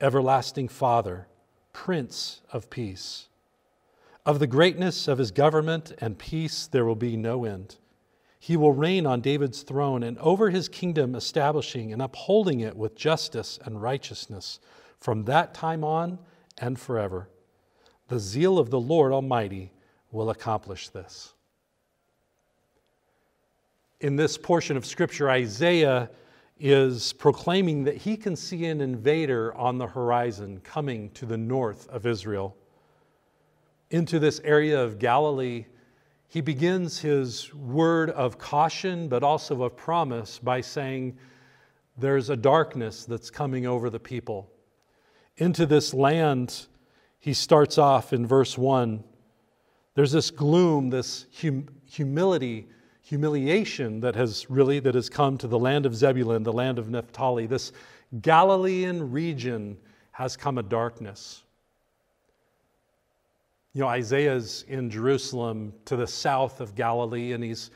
Everlasting 0.00 0.68
Father, 0.68 1.26
Prince 1.72 2.40
of 2.52 2.70
Peace. 2.70 3.26
Of 4.24 4.38
the 4.38 4.46
greatness 4.46 5.08
of 5.08 5.18
his 5.18 5.32
government 5.32 5.92
and 5.98 6.18
peace 6.18 6.68
there 6.68 6.84
will 6.84 6.94
be 6.94 7.16
no 7.16 7.44
end 7.44 7.76
he 8.38 8.56
will 8.56 8.72
reign 8.72 9.06
on 9.06 9.20
David's 9.20 9.62
throne 9.62 10.02
and 10.02 10.16
over 10.18 10.50
his 10.50 10.68
kingdom, 10.68 11.14
establishing 11.14 11.92
and 11.92 12.00
upholding 12.00 12.60
it 12.60 12.76
with 12.76 12.94
justice 12.94 13.58
and 13.64 13.82
righteousness 13.82 14.60
from 14.98 15.24
that 15.24 15.54
time 15.54 15.82
on 15.82 16.18
and 16.58 16.78
forever. 16.78 17.28
The 18.08 18.18
zeal 18.18 18.58
of 18.58 18.70
the 18.70 18.80
Lord 18.80 19.12
Almighty 19.12 19.72
will 20.10 20.30
accomplish 20.30 20.88
this. 20.88 21.34
In 24.00 24.16
this 24.16 24.38
portion 24.38 24.76
of 24.76 24.86
Scripture, 24.86 25.28
Isaiah 25.28 26.08
is 26.60 27.12
proclaiming 27.12 27.84
that 27.84 27.96
he 27.96 28.16
can 28.16 28.36
see 28.36 28.66
an 28.66 28.80
invader 28.80 29.54
on 29.54 29.78
the 29.78 29.86
horizon 29.86 30.60
coming 30.62 31.10
to 31.10 31.26
the 31.26 31.36
north 31.36 31.88
of 31.88 32.06
Israel. 32.06 32.56
Into 33.90 34.18
this 34.18 34.40
area 34.44 34.82
of 34.82 34.98
Galilee 34.98 35.66
he 36.28 36.42
begins 36.42 37.00
his 37.00 37.52
word 37.54 38.10
of 38.10 38.38
caution, 38.38 39.08
but 39.08 39.22
also 39.22 39.62
of 39.62 39.76
promise, 39.76 40.38
by 40.38 40.60
saying, 40.60 41.16
There's 41.96 42.28
a 42.28 42.36
darkness 42.36 43.06
that's 43.06 43.30
coming 43.30 43.66
over 43.66 43.88
the 43.88 43.98
people. 43.98 44.50
Into 45.38 45.64
this 45.64 45.94
land, 45.94 46.66
he 47.18 47.32
starts 47.32 47.78
off 47.78 48.12
in 48.12 48.26
verse 48.26 48.58
1. 48.58 49.02
There's 49.94 50.12
this 50.12 50.30
gloom, 50.30 50.90
this 50.90 51.26
hum- 51.40 51.68
humility, 51.86 52.68
humiliation 53.00 54.00
that 54.00 54.14
has 54.14 54.50
really 54.50 54.80
that 54.80 54.94
has 54.94 55.08
come 55.08 55.38
to 55.38 55.48
the 55.48 55.58
land 55.58 55.86
of 55.86 55.96
Zebulun, 55.96 56.42
the 56.42 56.52
land 56.52 56.78
of 56.78 56.90
Naphtali. 56.90 57.46
This 57.46 57.72
Galilean 58.20 59.10
region 59.10 59.78
has 60.12 60.36
come 60.36 60.58
a 60.58 60.62
darkness. 60.62 61.42
You 63.78 63.84
know, 63.84 63.90
Isaiah's 63.90 64.64
in 64.66 64.90
Jerusalem 64.90 65.72
to 65.84 65.94
the 65.94 66.04
south 66.08 66.60
of 66.60 66.74
Galilee, 66.74 67.30
and 67.32 67.44
he's 67.44 67.70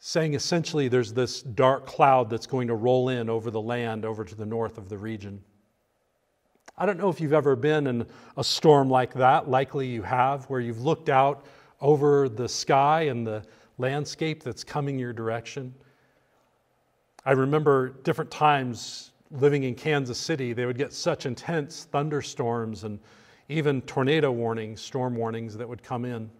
saying 0.00 0.34
essentially 0.34 0.88
there's 0.88 1.12
this 1.12 1.40
dark 1.40 1.86
cloud 1.86 2.28
that's 2.28 2.48
going 2.48 2.66
to 2.66 2.74
roll 2.74 3.10
in 3.10 3.30
over 3.30 3.52
the 3.52 3.60
land 3.60 4.04
over 4.04 4.24
to 4.24 4.34
the 4.34 4.44
north 4.44 4.76
of 4.76 4.88
the 4.88 4.98
region. 4.98 5.40
I 6.76 6.84
don't 6.84 6.98
know 6.98 7.10
if 7.10 7.20
you've 7.20 7.32
ever 7.32 7.54
been 7.54 7.86
in 7.86 8.08
a 8.36 8.42
storm 8.42 8.90
like 8.90 9.14
that. 9.14 9.48
Likely 9.48 9.86
you 9.86 10.02
have, 10.02 10.46
where 10.46 10.58
you've 10.58 10.82
looked 10.82 11.08
out 11.08 11.46
over 11.80 12.28
the 12.28 12.48
sky 12.48 13.02
and 13.02 13.24
the 13.24 13.44
landscape 13.78 14.42
that's 14.42 14.64
coming 14.64 14.98
your 14.98 15.12
direction. 15.12 15.72
I 17.24 17.34
remember 17.34 17.90
different 18.02 18.32
times 18.32 19.12
living 19.30 19.62
in 19.62 19.76
Kansas 19.76 20.18
City, 20.18 20.54
they 20.54 20.66
would 20.66 20.76
get 20.76 20.92
such 20.92 21.24
intense 21.24 21.84
thunderstorms 21.84 22.82
and 22.82 22.98
even 23.50 23.82
tornado 23.82 24.30
warnings, 24.30 24.80
storm 24.80 25.16
warnings 25.16 25.56
that 25.56 25.68
would 25.68 25.82
come 25.82 26.04
in. 26.04 26.30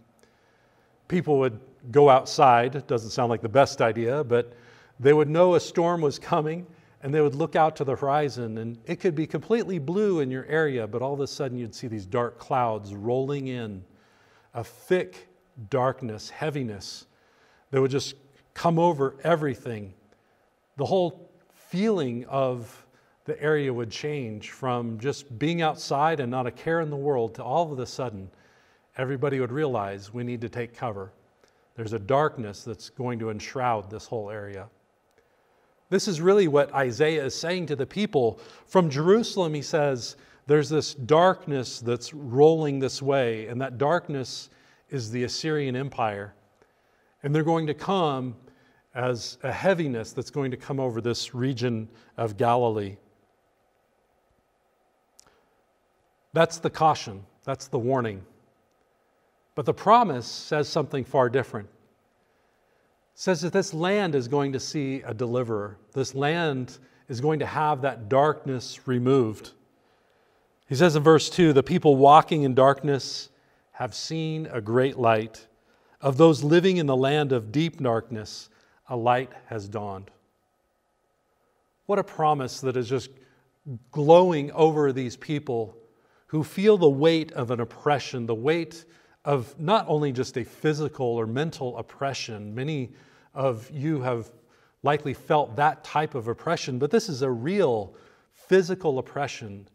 People 1.08 1.38
would 1.40 1.58
go 1.90 2.08
outside, 2.08 2.76
it 2.76 2.86
doesn't 2.86 3.10
sound 3.10 3.30
like 3.30 3.42
the 3.42 3.48
best 3.48 3.82
idea, 3.82 4.22
but 4.22 4.52
they 5.00 5.12
would 5.12 5.28
know 5.28 5.56
a 5.56 5.60
storm 5.60 6.00
was 6.00 6.18
coming 6.18 6.66
and 7.02 7.12
they 7.12 7.20
would 7.20 7.34
look 7.34 7.56
out 7.56 7.74
to 7.76 7.84
the 7.84 7.96
horizon 7.96 8.58
and 8.58 8.78
it 8.86 9.00
could 9.00 9.16
be 9.16 9.26
completely 9.26 9.78
blue 9.78 10.20
in 10.20 10.30
your 10.30 10.44
area, 10.46 10.86
but 10.86 11.02
all 11.02 11.12
of 11.12 11.20
a 11.20 11.26
sudden 11.26 11.58
you'd 11.58 11.74
see 11.74 11.88
these 11.88 12.06
dark 12.06 12.38
clouds 12.38 12.94
rolling 12.94 13.48
in, 13.48 13.82
a 14.54 14.62
thick 14.62 15.28
darkness, 15.68 16.30
heaviness 16.30 17.06
that 17.72 17.80
would 17.80 17.90
just 17.90 18.14
come 18.54 18.78
over 18.78 19.16
everything. 19.24 19.92
The 20.76 20.86
whole 20.86 21.28
feeling 21.54 22.24
of 22.26 22.86
the 23.30 23.40
area 23.40 23.72
would 23.72 23.92
change 23.92 24.50
from 24.50 24.98
just 24.98 25.38
being 25.38 25.62
outside 25.62 26.18
and 26.18 26.28
not 26.28 26.48
a 26.48 26.50
care 26.50 26.80
in 26.80 26.90
the 26.90 26.96
world 26.96 27.32
to 27.32 27.44
all 27.44 27.72
of 27.72 27.78
a 27.78 27.86
sudden 27.86 28.28
everybody 28.96 29.38
would 29.38 29.52
realize 29.52 30.12
we 30.12 30.24
need 30.24 30.40
to 30.40 30.48
take 30.48 30.74
cover. 30.74 31.12
There's 31.76 31.92
a 31.92 31.98
darkness 32.00 32.64
that's 32.64 32.90
going 32.90 33.20
to 33.20 33.30
enshroud 33.30 33.88
this 33.88 34.04
whole 34.04 34.30
area. 34.30 34.66
This 35.90 36.08
is 36.08 36.20
really 36.20 36.48
what 36.48 36.74
Isaiah 36.74 37.24
is 37.24 37.34
saying 37.36 37.66
to 37.66 37.76
the 37.76 37.86
people. 37.86 38.40
From 38.66 38.90
Jerusalem, 38.90 39.54
he 39.54 39.62
says, 39.62 40.16
there's 40.48 40.68
this 40.68 40.94
darkness 40.94 41.78
that's 41.78 42.12
rolling 42.12 42.80
this 42.80 43.00
way, 43.00 43.46
and 43.46 43.60
that 43.60 43.78
darkness 43.78 44.50
is 44.88 45.08
the 45.12 45.22
Assyrian 45.22 45.76
Empire. 45.76 46.34
And 47.22 47.32
they're 47.32 47.44
going 47.44 47.68
to 47.68 47.74
come 47.74 48.34
as 48.96 49.38
a 49.44 49.52
heaviness 49.52 50.10
that's 50.12 50.30
going 50.30 50.50
to 50.50 50.56
come 50.56 50.80
over 50.80 51.00
this 51.00 51.32
region 51.32 51.88
of 52.16 52.36
Galilee. 52.36 52.96
That's 56.32 56.58
the 56.58 56.70
caution, 56.70 57.24
that's 57.44 57.66
the 57.66 57.78
warning. 57.78 58.24
But 59.54 59.66
the 59.66 59.74
promise 59.74 60.26
says 60.26 60.68
something 60.68 61.04
far 61.04 61.28
different. 61.28 61.68
It 61.68 63.20
says 63.20 63.40
that 63.42 63.52
this 63.52 63.74
land 63.74 64.14
is 64.14 64.28
going 64.28 64.52
to 64.52 64.60
see 64.60 65.02
a 65.02 65.12
deliverer. 65.12 65.76
This 65.92 66.14
land 66.14 66.78
is 67.08 67.20
going 67.20 67.40
to 67.40 67.46
have 67.46 67.82
that 67.82 68.08
darkness 68.08 68.86
removed. 68.86 69.50
He 70.68 70.76
says 70.76 70.94
in 70.94 71.02
verse 71.02 71.28
2 71.28 71.52
the 71.52 71.62
people 71.62 71.96
walking 71.96 72.44
in 72.44 72.54
darkness 72.54 73.28
have 73.72 73.94
seen 73.94 74.46
a 74.52 74.60
great 74.60 74.96
light. 74.96 75.46
Of 76.00 76.16
those 76.16 76.44
living 76.44 76.76
in 76.76 76.86
the 76.86 76.96
land 76.96 77.32
of 77.32 77.52
deep 77.52 77.82
darkness, 77.82 78.48
a 78.88 78.96
light 78.96 79.30
has 79.46 79.68
dawned. 79.68 80.10
What 81.86 81.98
a 81.98 82.04
promise 82.04 82.60
that 82.60 82.76
is 82.76 82.88
just 82.88 83.10
glowing 83.90 84.52
over 84.52 84.92
these 84.92 85.16
people 85.16 85.76
who 86.30 86.44
feel 86.44 86.78
the 86.78 86.88
weight 86.88 87.32
of 87.32 87.50
an 87.50 87.58
oppression, 87.58 88.24
the 88.24 88.34
weight 88.34 88.84
of 89.24 89.58
not 89.58 89.84
only 89.88 90.12
just 90.12 90.36
a 90.38 90.44
physical 90.44 91.04
or 91.04 91.26
mental 91.26 91.76
oppression. 91.76 92.54
Many 92.54 92.92
of 93.34 93.68
you 93.72 94.00
have 94.02 94.30
likely 94.84 95.12
felt 95.12 95.56
that 95.56 95.82
type 95.82 96.14
of 96.14 96.28
oppression, 96.28 96.78
but 96.78 96.92
this 96.92 97.08
is 97.08 97.22
a 97.22 97.30
real 97.30 97.94
physical 98.32 99.00
oppression 99.00 99.66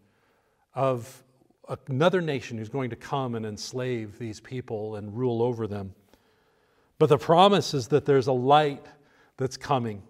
of 0.74 1.26
another 1.90 2.22
nation 2.22 2.58
who's 2.58 2.70
going 2.70 2.90
to 2.90 2.96
come 2.96 3.36
and 3.36 3.46
enslave 3.46 4.18
these 4.18 4.40
people 4.40 4.96
and 4.96 5.14
rule 5.14 5.42
over 5.42 5.68
them. 5.68 5.94
But 7.00 7.10
the 7.10 7.18
promise 7.18 7.74
is 7.74 7.90
that 7.90 8.06
there's 8.06 8.28
a 8.28 8.34
light 8.34 8.86
that's 9.36 9.58
coming. 9.58 10.04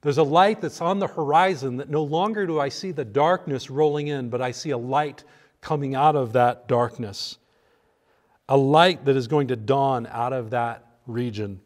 There's 0.00 0.18
a 0.18 0.24
light 0.24 0.62
that's 0.62 0.80
on 0.80 0.98
the 0.98 1.06
horizon 1.06 1.76
that 1.76 1.88
no 1.88 2.02
longer 2.02 2.44
do 2.44 2.58
I 2.58 2.70
see 2.70 2.90
the 2.90 3.04
darkness 3.04 3.70
rolling 3.70 4.08
in, 4.08 4.30
but 4.30 4.42
I 4.42 4.50
see 4.50 4.70
a 4.70 4.78
light 4.78 5.22
coming 5.62 5.94
out 5.94 6.14
of 6.16 6.34
that 6.34 6.68
darkness. 6.68 7.38
A 8.48 8.56
light 8.56 9.06
that 9.06 9.16
is 9.16 9.28
going 9.28 9.48
to 9.48 9.56
dawn 9.56 10.06
out 10.10 10.34
of 10.34 10.50
that 10.50 10.84
region. 11.06 11.60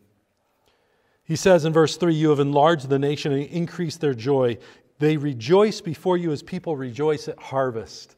He 1.24 1.34
says 1.34 1.64
in 1.64 1.72
verse 1.72 1.96
3 1.96 2.14
You 2.14 2.30
have 2.30 2.38
enlarged 2.38 2.88
the 2.88 3.00
nation 3.00 3.32
and 3.32 3.42
increased 3.46 4.00
their 4.00 4.14
joy. 4.14 4.58
They 4.98 5.16
rejoice 5.16 5.80
before 5.80 6.16
you 6.16 6.30
as 6.30 6.42
people 6.42 6.76
rejoice 6.76 7.26
at 7.26 7.38
harvest. 7.38 8.16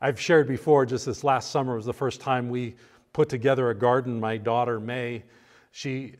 I've 0.00 0.20
shared 0.20 0.48
before, 0.48 0.86
just 0.86 1.06
this 1.06 1.24
last 1.24 1.50
summer 1.50 1.76
was 1.76 1.86
the 1.86 1.92
first 1.92 2.20
time 2.20 2.48
we 2.48 2.76
put 3.12 3.28
together 3.28 3.70
a 3.70 3.74
garden. 3.74 4.20
My 4.20 4.36
daughter, 4.36 4.80
May, 4.80 5.24
she 5.70 6.14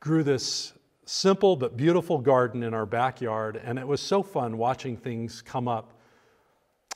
grew 0.00 0.22
this 0.22 0.72
simple 1.06 1.56
but 1.56 1.76
beautiful 1.76 2.18
garden 2.18 2.62
in 2.62 2.74
our 2.74 2.86
backyard, 2.86 3.60
and 3.62 3.78
it 3.78 3.86
was 3.86 4.00
so 4.00 4.22
fun 4.22 4.58
watching 4.58 4.96
things 4.96 5.40
come 5.40 5.68
up. 5.68 5.95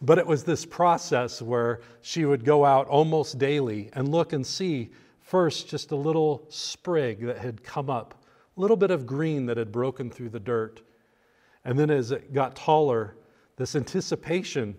But 0.02 0.18
it 0.18 0.26
was 0.26 0.44
this 0.44 0.64
process 0.64 1.42
where 1.42 1.80
she 2.00 2.24
would 2.24 2.44
go 2.44 2.64
out 2.64 2.86
almost 2.88 3.38
daily 3.38 3.90
and 3.92 4.08
look 4.08 4.32
and 4.32 4.46
see 4.46 4.90
first 5.20 5.68
just 5.68 5.90
a 5.90 5.96
little 5.96 6.44
sprig 6.48 7.20
that 7.26 7.38
had 7.38 7.62
come 7.62 7.90
up, 7.90 8.14
a 8.56 8.60
little 8.60 8.76
bit 8.76 8.90
of 8.90 9.06
green 9.06 9.46
that 9.46 9.56
had 9.56 9.70
broken 9.70 10.10
through 10.10 10.30
the 10.30 10.40
dirt. 10.40 10.80
And 11.64 11.78
then 11.78 11.90
as 11.90 12.10
it 12.12 12.32
got 12.32 12.56
taller, 12.56 13.16
this 13.56 13.76
anticipation 13.76 14.76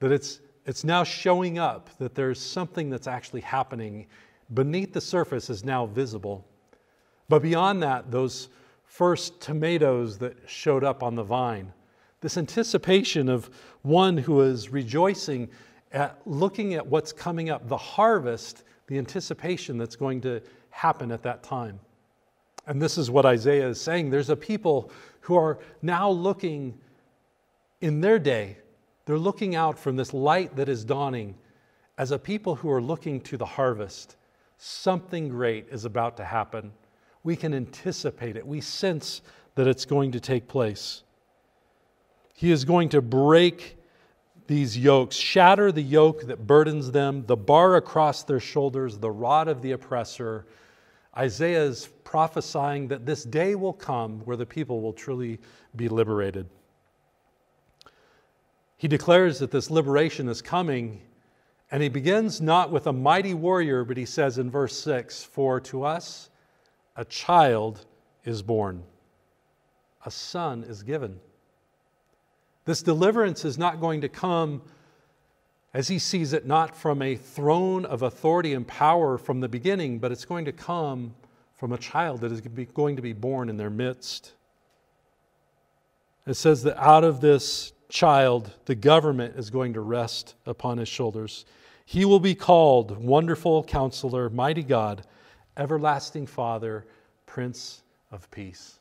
that 0.00 0.10
it's, 0.10 0.40
it's 0.66 0.82
now 0.82 1.04
showing 1.04 1.58
up, 1.58 1.96
that 1.98 2.16
there's 2.16 2.40
something 2.40 2.90
that's 2.90 3.06
actually 3.06 3.42
happening 3.42 4.06
beneath 4.52 4.92
the 4.92 5.00
surface 5.00 5.48
is 5.48 5.64
now 5.64 5.86
visible. 5.86 6.44
But 7.28 7.42
beyond 7.42 7.82
that, 7.82 8.10
those 8.10 8.48
first 8.84 9.40
tomatoes 9.40 10.18
that 10.18 10.36
showed 10.46 10.84
up 10.84 11.02
on 11.02 11.14
the 11.14 11.22
vine, 11.22 11.72
this 12.24 12.38
anticipation 12.38 13.28
of 13.28 13.50
one 13.82 14.16
who 14.16 14.40
is 14.40 14.70
rejoicing 14.70 15.46
at 15.92 16.18
looking 16.24 16.72
at 16.72 16.86
what's 16.86 17.12
coming 17.12 17.50
up, 17.50 17.68
the 17.68 17.76
harvest, 17.76 18.64
the 18.86 18.96
anticipation 18.96 19.76
that's 19.76 19.94
going 19.94 20.22
to 20.22 20.40
happen 20.70 21.12
at 21.12 21.22
that 21.22 21.42
time. 21.42 21.78
And 22.66 22.80
this 22.80 22.96
is 22.96 23.10
what 23.10 23.26
Isaiah 23.26 23.68
is 23.68 23.78
saying. 23.78 24.08
There's 24.08 24.30
a 24.30 24.36
people 24.36 24.90
who 25.20 25.34
are 25.34 25.58
now 25.82 26.08
looking 26.08 26.78
in 27.82 28.00
their 28.00 28.18
day, 28.18 28.56
they're 29.04 29.18
looking 29.18 29.54
out 29.54 29.78
from 29.78 29.96
this 29.96 30.14
light 30.14 30.56
that 30.56 30.70
is 30.70 30.82
dawning 30.82 31.34
as 31.98 32.10
a 32.10 32.18
people 32.18 32.54
who 32.54 32.70
are 32.70 32.80
looking 32.80 33.20
to 33.20 33.36
the 33.36 33.44
harvest. 33.44 34.16
Something 34.56 35.28
great 35.28 35.68
is 35.70 35.84
about 35.84 36.16
to 36.16 36.24
happen. 36.24 36.72
We 37.22 37.36
can 37.36 37.52
anticipate 37.52 38.38
it, 38.38 38.46
we 38.46 38.62
sense 38.62 39.20
that 39.56 39.66
it's 39.66 39.84
going 39.84 40.12
to 40.12 40.20
take 40.20 40.48
place. 40.48 41.03
He 42.34 42.50
is 42.50 42.64
going 42.64 42.88
to 42.90 43.00
break 43.00 43.78
these 44.46 44.76
yokes, 44.76 45.16
shatter 45.16 45.72
the 45.72 45.82
yoke 45.82 46.26
that 46.26 46.46
burdens 46.46 46.90
them, 46.90 47.24
the 47.26 47.36
bar 47.36 47.76
across 47.76 48.24
their 48.24 48.40
shoulders, 48.40 48.98
the 48.98 49.10
rod 49.10 49.48
of 49.48 49.62
the 49.62 49.72
oppressor. 49.72 50.44
Isaiah 51.16 51.62
is 51.62 51.88
prophesying 52.02 52.88
that 52.88 53.06
this 53.06 53.24
day 53.24 53.54
will 53.54 53.72
come 53.72 54.20
where 54.20 54.36
the 54.36 54.44
people 54.44 54.82
will 54.82 54.92
truly 54.92 55.38
be 55.76 55.88
liberated. 55.88 56.48
He 58.76 58.88
declares 58.88 59.38
that 59.38 59.52
this 59.52 59.70
liberation 59.70 60.28
is 60.28 60.42
coming, 60.42 61.00
and 61.70 61.82
he 61.82 61.88
begins 61.88 62.40
not 62.40 62.70
with 62.70 62.88
a 62.88 62.92
mighty 62.92 63.32
warrior, 63.32 63.84
but 63.84 63.96
he 63.96 64.04
says 64.04 64.38
in 64.38 64.50
verse 64.50 64.76
6 64.76 65.22
For 65.22 65.60
to 65.60 65.84
us 65.84 66.30
a 66.96 67.04
child 67.04 67.86
is 68.24 68.42
born, 68.42 68.82
a 70.04 70.10
son 70.10 70.64
is 70.64 70.82
given. 70.82 71.20
This 72.64 72.82
deliverance 72.82 73.44
is 73.44 73.58
not 73.58 73.80
going 73.80 74.00
to 74.00 74.08
come, 74.08 74.62
as 75.74 75.88
he 75.88 75.98
sees 75.98 76.32
it, 76.32 76.46
not 76.46 76.76
from 76.76 77.02
a 77.02 77.16
throne 77.16 77.84
of 77.84 78.02
authority 78.02 78.54
and 78.54 78.66
power 78.66 79.18
from 79.18 79.40
the 79.40 79.48
beginning, 79.48 79.98
but 79.98 80.12
it's 80.12 80.24
going 80.24 80.46
to 80.46 80.52
come 80.52 81.14
from 81.56 81.72
a 81.72 81.78
child 81.78 82.20
that 82.22 82.32
is 82.32 82.40
going 82.40 82.96
to 82.96 83.02
be 83.02 83.12
born 83.12 83.48
in 83.48 83.56
their 83.56 83.70
midst. 83.70 84.32
It 86.26 86.34
says 86.34 86.62
that 86.62 86.82
out 86.82 87.04
of 87.04 87.20
this 87.20 87.72
child, 87.90 88.50
the 88.64 88.74
government 88.74 89.36
is 89.36 89.50
going 89.50 89.74
to 89.74 89.80
rest 89.80 90.34
upon 90.46 90.78
his 90.78 90.88
shoulders. 90.88 91.44
He 91.84 92.06
will 92.06 92.20
be 92.20 92.34
called 92.34 92.98
Wonderful 92.98 93.64
Counselor, 93.64 94.30
Mighty 94.30 94.62
God, 94.62 95.06
Everlasting 95.56 96.26
Father, 96.26 96.86
Prince 97.26 97.82
of 98.10 98.30
Peace. 98.30 98.78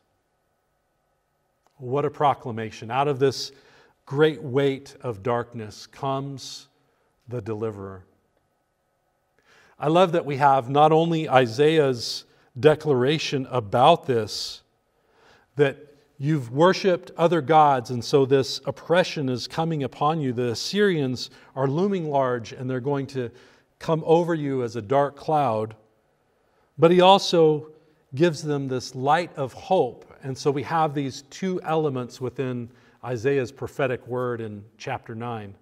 What 1.77 2.05
a 2.05 2.09
proclamation. 2.09 2.89
Out 2.89 3.09
of 3.09 3.19
this 3.19 3.51
great 4.05 4.41
weight 4.41 4.95
of 5.01 5.23
darkness 5.23 5.87
comes 5.87 6.67
the 7.27 7.41
deliverer. 7.41 8.03
I 9.79 9.87
love 9.87 10.11
that 10.13 10.25
we 10.25 10.37
have 10.37 10.69
not 10.69 10.91
only 10.91 11.29
Isaiah's 11.29 12.25
declaration 12.59 13.47
about 13.49 14.05
this, 14.05 14.61
that 15.55 15.77
you've 16.17 16.51
worshiped 16.51 17.11
other 17.17 17.41
gods, 17.41 17.89
and 17.89 18.03
so 18.03 18.25
this 18.25 18.61
oppression 18.65 19.29
is 19.29 19.47
coming 19.47 19.83
upon 19.83 20.21
you. 20.21 20.31
The 20.31 20.51
Assyrians 20.51 21.29
are 21.55 21.67
looming 21.67 22.09
large, 22.09 22.51
and 22.51 22.69
they're 22.69 22.79
going 22.79 23.07
to 23.07 23.31
come 23.79 24.03
over 24.05 24.33
you 24.33 24.63
as 24.63 24.75
a 24.75 24.81
dark 24.81 25.15
cloud. 25.15 25.75
But 26.77 26.91
he 26.91 27.01
also 27.01 27.71
gives 28.15 28.41
them 28.41 28.67
this 28.67 28.95
light 28.95 29.31
of 29.35 29.53
hope. 29.53 30.05
And 30.23 30.37
so 30.37 30.51
we 30.51 30.63
have 30.63 30.93
these 30.93 31.23
two 31.23 31.59
elements 31.63 32.21
within 32.21 32.69
Isaiah's 33.03 33.51
prophetic 33.51 34.07
word 34.07 34.41
in 34.41 34.63
chapter 34.77 35.15
9. 35.15 35.55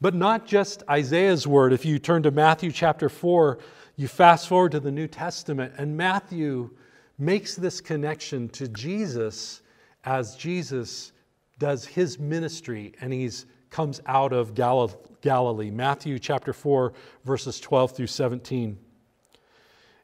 But 0.00 0.14
not 0.14 0.46
just 0.46 0.82
Isaiah's 0.88 1.46
word. 1.46 1.72
If 1.72 1.84
you 1.84 1.98
turn 1.98 2.22
to 2.22 2.30
Matthew 2.30 2.70
chapter 2.70 3.08
4, 3.08 3.58
you 3.96 4.06
fast 4.08 4.48
forward 4.48 4.72
to 4.72 4.80
the 4.80 4.92
New 4.92 5.08
Testament, 5.08 5.74
and 5.76 5.96
Matthew 5.96 6.70
makes 7.18 7.56
this 7.56 7.80
connection 7.80 8.48
to 8.50 8.68
Jesus 8.68 9.62
as 10.04 10.36
Jesus 10.36 11.12
does 11.58 11.84
his 11.84 12.18
ministry 12.18 12.94
and 13.00 13.12
he 13.12 13.28
comes 13.70 14.00
out 14.06 14.32
of 14.32 14.54
Galilee. 14.54 15.70
Matthew 15.70 16.18
chapter 16.18 16.52
4, 16.52 16.92
verses 17.24 17.60
12 17.60 17.92
through 17.92 18.06
17. 18.06 18.78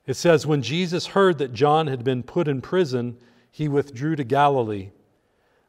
It 0.06 0.14
says, 0.14 0.46
When 0.46 0.60
Jesus 0.60 1.06
heard 1.06 1.38
that 1.38 1.52
John 1.52 1.86
had 1.86 2.04
been 2.04 2.22
put 2.22 2.48
in 2.48 2.60
prison, 2.60 3.16
he 3.50 3.68
withdrew 3.68 4.16
to 4.16 4.24
Galilee. 4.24 4.90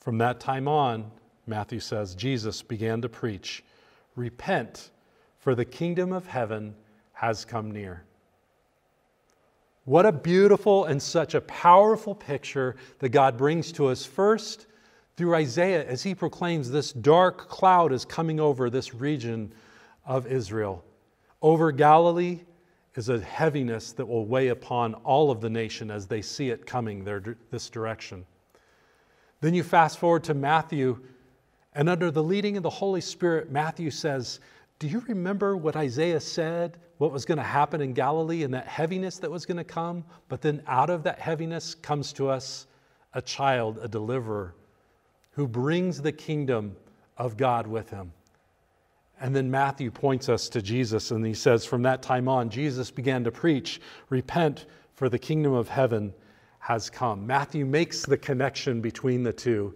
From 0.00 0.18
that 0.18 0.40
time 0.40 0.66
on, 0.66 1.10
Matthew 1.46 1.80
says, 1.80 2.14
Jesus 2.14 2.62
began 2.62 3.02
to 3.02 3.08
preach 3.08 3.62
Repent, 4.16 4.90
for 5.38 5.54
the 5.54 5.64
kingdom 5.64 6.12
of 6.12 6.26
heaven 6.26 6.74
has 7.12 7.44
come 7.44 7.70
near. 7.70 8.04
What 9.84 10.06
a 10.06 10.12
beautiful 10.12 10.84
and 10.86 11.02
such 11.02 11.34
a 11.34 11.40
powerful 11.42 12.14
picture 12.14 12.76
that 12.98 13.10
God 13.10 13.36
brings 13.36 13.72
to 13.72 13.86
us 13.86 14.04
first 14.04 14.66
through 15.16 15.34
Isaiah 15.34 15.84
as 15.86 16.02
he 16.02 16.14
proclaims 16.14 16.70
this 16.70 16.92
dark 16.92 17.48
cloud 17.48 17.92
is 17.92 18.04
coming 18.04 18.40
over 18.40 18.70
this 18.70 18.94
region 18.94 19.52
of 20.04 20.26
Israel. 20.26 20.84
Over 21.42 21.72
Galilee 21.72 22.40
is 22.94 23.08
a 23.08 23.20
heaviness 23.20 23.92
that 23.92 24.06
will 24.06 24.26
weigh 24.26 24.48
upon 24.48 24.94
all 24.94 25.30
of 25.30 25.40
the 25.40 25.50
nation 25.50 25.90
as 25.90 26.06
they 26.06 26.22
see 26.22 26.50
it 26.50 26.66
coming 26.66 27.04
their, 27.04 27.36
this 27.50 27.70
direction. 27.70 28.24
Then 29.40 29.54
you 29.54 29.62
fast 29.62 29.98
forward 29.98 30.24
to 30.24 30.34
Matthew, 30.34 30.98
and 31.74 31.88
under 31.88 32.10
the 32.10 32.22
leading 32.22 32.56
of 32.56 32.62
the 32.62 32.70
Holy 32.70 33.00
Spirit, 33.00 33.50
Matthew 33.50 33.90
says, 33.90 34.40
Do 34.78 34.86
you 34.86 35.00
remember 35.08 35.56
what 35.56 35.76
Isaiah 35.76 36.20
said, 36.20 36.78
what 36.98 37.12
was 37.12 37.24
going 37.24 37.38
to 37.38 37.44
happen 37.44 37.80
in 37.80 37.94
Galilee 37.94 38.42
and 38.42 38.52
that 38.52 38.66
heaviness 38.66 39.18
that 39.18 39.30
was 39.30 39.46
going 39.46 39.56
to 39.56 39.64
come? 39.64 40.04
But 40.28 40.42
then 40.42 40.62
out 40.66 40.90
of 40.90 41.02
that 41.04 41.18
heaviness 41.18 41.74
comes 41.74 42.12
to 42.14 42.28
us 42.28 42.66
a 43.14 43.22
child, 43.22 43.78
a 43.80 43.88
deliverer, 43.88 44.54
who 45.30 45.48
brings 45.48 46.02
the 46.02 46.12
kingdom 46.12 46.76
of 47.16 47.36
God 47.36 47.66
with 47.66 47.88
him. 47.88 48.12
And 49.20 49.36
then 49.36 49.50
Matthew 49.50 49.90
points 49.90 50.28
us 50.28 50.48
to 50.50 50.62
Jesus, 50.62 51.10
and 51.10 51.24
he 51.24 51.34
says, 51.34 51.64
From 51.64 51.82
that 51.82 52.02
time 52.02 52.28
on, 52.28 52.50
Jesus 52.50 52.90
began 52.90 53.24
to 53.24 53.30
preach, 53.30 53.80
Repent, 54.08 54.66
for 54.94 55.08
the 55.08 55.18
kingdom 55.18 55.52
of 55.52 55.68
heaven 55.68 56.12
has 56.60 56.88
come. 56.88 57.26
Matthew 57.26 57.66
makes 57.66 58.04
the 58.04 58.16
connection 58.16 58.80
between 58.80 59.22
the 59.22 59.32
two. 59.32 59.74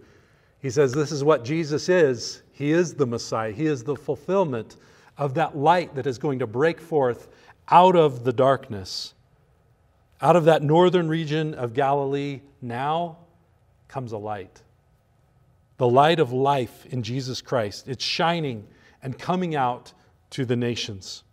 He 0.61 0.69
says, 0.69 0.93
This 0.93 1.11
is 1.11 1.23
what 1.23 1.43
Jesus 1.43 1.89
is. 1.89 2.43
He 2.53 2.71
is 2.71 2.93
the 2.93 3.05
Messiah, 3.05 3.51
He 3.51 3.65
is 3.65 3.83
the 3.83 3.95
fulfillment 3.95 4.77
of 5.17 5.33
that 5.33 5.57
light 5.57 5.95
that 5.95 6.07
is 6.07 6.17
going 6.17 6.39
to 6.39 6.47
break 6.47 6.79
forth 6.79 7.27
out 7.69 7.95
of 7.95 8.23
the 8.23 8.33
darkness. 8.33 9.13
Out 10.21 10.35
of 10.35 10.45
that 10.45 10.63
northern 10.63 11.09
region 11.09 11.53
of 11.55 11.73
Galilee, 11.73 12.41
now 12.61 13.17
comes 13.87 14.11
a 14.11 14.17
light. 14.17 14.61
The 15.77 15.87
light 15.87 16.19
of 16.19 16.31
life 16.31 16.85
in 16.85 17.03
Jesus 17.03 17.41
Christ. 17.41 17.87
It's 17.87 18.03
shining 18.03 18.65
and 19.03 19.17
coming 19.17 19.55
out 19.55 19.91
to 20.31 20.45
the 20.45 20.55
nations. 20.55 21.23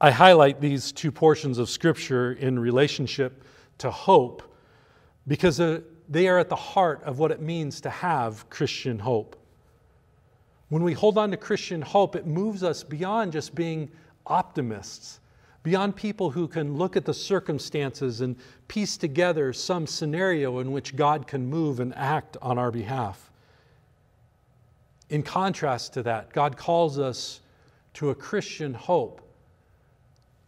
I 0.00 0.10
highlight 0.10 0.60
these 0.60 0.92
two 0.92 1.10
portions 1.10 1.58
of 1.58 1.70
Scripture 1.70 2.32
in 2.32 2.58
relationship 2.58 3.42
to 3.78 3.90
hope 3.90 4.42
because 5.26 5.60
uh, 5.60 5.80
they 6.08 6.28
are 6.28 6.38
at 6.38 6.48
the 6.48 6.56
heart 6.56 7.02
of 7.02 7.18
what 7.18 7.30
it 7.30 7.40
means 7.40 7.80
to 7.80 7.90
have 7.90 8.48
Christian 8.50 8.98
hope. 8.98 9.36
When 10.68 10.82
we 10.82 10.92
hold 10.92 11.18
on 11.18 11.30
to 11.30 11.36
Christian 11.36 11.82
hope, 11.82 12.16
it 12.16 12.26
moves 12.26 12.62
us 12.62 12.82
beyond 12.82 13.32
just 13.32 13.54
being 13.54 13.90
optimists, 14.26 15.20
beyond 15.62 15.96
people 15.96 16.30
who 16.30 16.48
can 16.48 16.76
look 16.76 16.96
at 16.96 17.04
the 17.04 17.14
circumstances 17.14 18.20
and 18.20 18.36
piece 18.68 18.96
together 18.96 19.52
some 19.52 19.86
scenario 19.86 20.58
in 20.60 20.72
which 20.72 20.96
God 20.96 21.26
can 21.26 21.46
move 21.46 21.80
and 21.80 21.94
act 21.94 22.36
on 22.42 22.58
our 22.58 22.70
behalf. 22.70 23.30
In 25.08 25.22
contrast 25.22 25.94
to 25.94 26.02
that, 26.04 26.32
God 26.32 26.56
calls 26.56 26.98
us 26.98 27.40
to 27.94 28.10
a 28.10 28.14
Christian 28.14 28.74
hope 28.74 29.25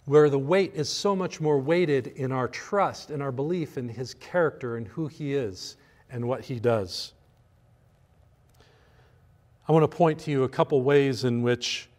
where 0.09 0.31
the 0.31 0.39
weight 0.39 0.73
is 0.75 0.89
so 0.89 1.15
much 1.15 1.39
more 1.39 1.59
weighted 1.59 2.07
in 2.07 2.33
our 2.33 2.49
trust 2.49 3.11
and 3.11 3.23
our 3.23 3.31
belief 3.31 3.77
in 3.77 3.91
His 3.91 4.15
character 4.15 4.79
and 4.79 4.89
who 4.89 5.07
He 5.07 5.35
is 5.35 5.77
and 6.11 6.27
what 6.27 6.41
He 6.41 6.59
does. 6.59 7.13
I 9.69 9.73
want 9.73 9.83
to 9.83 9.97
point 9.97 10.19
to 10.21 10.31
you 10.31 10.45
a 10.45 10.49
couple 10.49 10.81
ways 10.81 11.25
in 11.25 11.43
which 11.43 11.91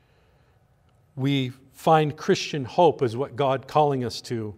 we 1.16 1.52
find 1.74 2.18
Christian 2.18 2.66
hope 2.66 3.04
as 3.04 3.16
what 3.16 3.36
God 3.36 3.68
calling 3.68 4.04
us 4.04 4.22
to 4.22 4.56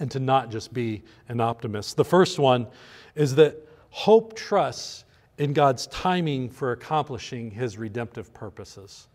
and 0.00 0.10
to 0.10 0.18
not 0.18 0.50
just 0.50 0.74
be 0.74 1.04
an 1.28 1.40
optimist. 1.40 1.96
The 1.96 2.04
first 2.04 2.40
one 2.40 2.66
is 3.14 3.36
that 3.36 3.56
hope 3.90 4.34
trusts 4.34 5.04
in 5.38 5.52
God's 5.52 5.86
timing 5.86 6.50
for 6.50 6.72
accomplishing 6.72 7.52
his 7.52 7.78
redemptive 7.78 8.34
purposes. 8.34 9.06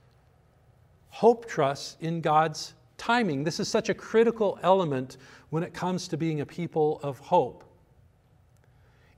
Hope 1.10 1.50
trusts 1.50 1.98
in 2.00 2.22
God's 2.22 2.76
timing. 3.02 3.44
This 3.44 3.60
is 3.60 3.68
such 3.68 3.90
a 3.90 3.96
critical 3.96 4.60
element 4.62 5.18
when 5.50 5.64
it 5.64 5.74
comes 5.74 6.08
to 6.10 6.18
being 6.18 6.42
a 6.42 6.46
people 6.46 7.00
of 7.02 7.18
hope. 7.18 7.64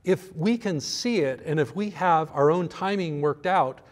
If 0.04 0.34
we 0.34 0.56
can 0.56 0.80
see 0.80 1.20
it 1.20 1.42
and 1.44 1.60
if 1.60 1.76
we 1.76 1.90
have 1.90 2.30
our 2.32 2.50
own 2.50 2.68
timing 2.68 3.20
worked 3.20 3.44
out, 3.44 3.82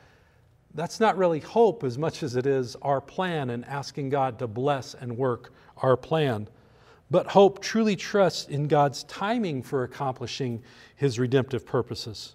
that's 0.74 0.98
not 0.98 1.18
really 1.18 1.40
hope 1.40 1.84
as 1.84 1.98
much 1.98 2.22
as 2.22 2.36
it 2.36 2.46
is 2.46 2.74
our 2.80 3.02
plan 3.02 3.50
and 3.50 3.66
asking 3.66 4.08
God 4.08 4.38
to 4.38 4.46
bless 4.46 4.94
and 4.94 5.14
work 5.14 5.52
our 5.76 5.98
plan. 5.98 6.48
But 7.10 7.26
hope 7.26 7.60
truly 7.60 7.94
trusts 7.94 8.48
in 8.48 8.68
God's 8.68 9.04
timing 9.04 9.62
for 9.62 9.82
accomplishing 9.82 10.62
his 10.96 11.18
redemptive 11.18 11.66
purposes. 11.66 12.34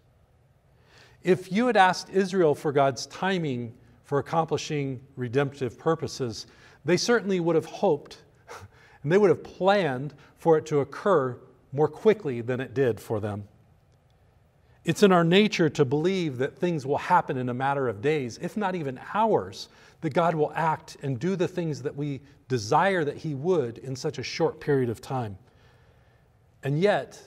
If 1.23 1.51
you 1.51 1.65
had 1.65 1.75
asked 1.75 2.11
Israel 2.11 2.53
for 2.53 2.71
God's 2.71 3.07
timing 3.07 3.73
for 4.03 4.19
accomplishing 4.19 5.01
redemptive 5.15 5.79
purposes, 5.79 6.45
they 6.87 6.97
certainly 6.97 7.39
would 7.39 7.55
have 7.55 7.65
hoped 7.65 8.17
and 9.03 9.11
they 9.11 9.17
would 9.17 9.29
have 9.29 9.43
planned 9.43 10.13
for 10.37 10.57
it 10.57 10.65
to 10.67 10.79
occur 10.79 11.37
more 11.73 11.87
quickly 11.87 12.41
than 12.41 12.59
it 12.59 12.73
did 12.73 12.99
for 12.99 13.19
them. 13.19 13.47
It's 14.85 15.03
in 15.03 15.11
our 15.11 15.25
nature 15.25 15.69
to 15.69 15.83
believe 15.83 16.37
that 16.37 16.57
things 16.57 16.85
will 16.85 16.97
happen 16.97 17.37
in 17.37 17.49
a 17.49 17.53
matter 17.53 17.89
of 17.89 18.01
days, 18.01 18.39
if 18.41 18.55
not 18.55 18.73
even 18.73 18.97
hours, 19.13 19.67
that 19.99 20.13
God 20.13 20.33
will 20.33 20.53
act 20.55 20.95
and 21.03 21.19
do 21.19 21.35
the 21.35 21.47
things 21.47 21.81
that 21.81 21.93
we 21.93 22.21
desire 22.47 23.03
that 23.03 23.17
He 23.17 23.35
would 23.35 23.79
in 23.79 23.93
such 23.93 24.17
a 24.17 24.23
short 24.23 24.61
period 24.61 24.89
of 24.89 25.01
time. 25.01 25.37
And 26.63 26.79
yet, 26.79 27.21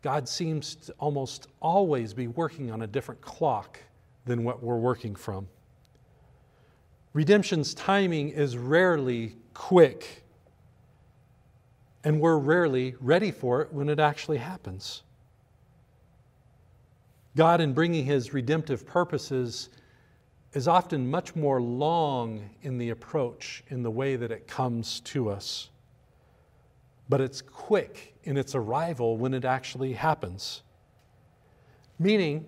God 0.00 0.28
seems 0.28 0.76
to 0.76 0.94
almost 1.00 1.48
always 1.60 2.14
be 2.14 2.28
working 2.28 2.70
on 2.70 2.82
a 2.82 2.86
different 2.86 3.20
clock 3.20 3.80
than 4.26 4.44
what 4.44 4.62
we're 4.62 4.78
working 4.78 5.16
from. 5.16 5.48
Redemption's 7.12 7.74
timing 7.74 8.28
is 8.28 8.56
rarely 8.56 9.36
quick, 9.52 10.24
and 12.04 12.20
we're 12.20 12.38
rarely 12.38 12.94
ready 13.00 13.32
for 13.32 13.62
it 13.62 13.72
when 13.72 13.88
it 13.88 13.98
actually 13.98 14.38
happens. 14.38 15.02
God, 17.36 17.60
in 17.60 17.72
bringing 17.72 18.04
his 18.04 18.32
redemptive 18.32 18.86
purposes, 18.86 19.70
is 20.52 20.68
often 20.68 21.10
much 21.10 21.34
more 21.34 21.60
long 21.60 22.48
in 22.62 22.78
the 22.78 22.90
approach, 22.90 23.64
in 23.68 23.82
the 23.82 23.90
way 23.90 24.16
that 24.16 24.30
it 24.30 24.46
comes 24.46 25.00
to 25.00 25.30
us. 25.30 25.70
But 27.08 27.20
it's 27.20 27.40
quick 27.40 28.14
in 28.22 28.36
its 28.36 28.54
arrival 28.54 29.16
when 29.16 29.34
it 29.34 29.44
actually 29.44 29.94
happens. 29.94 30.62
Meaning 31.98 32.46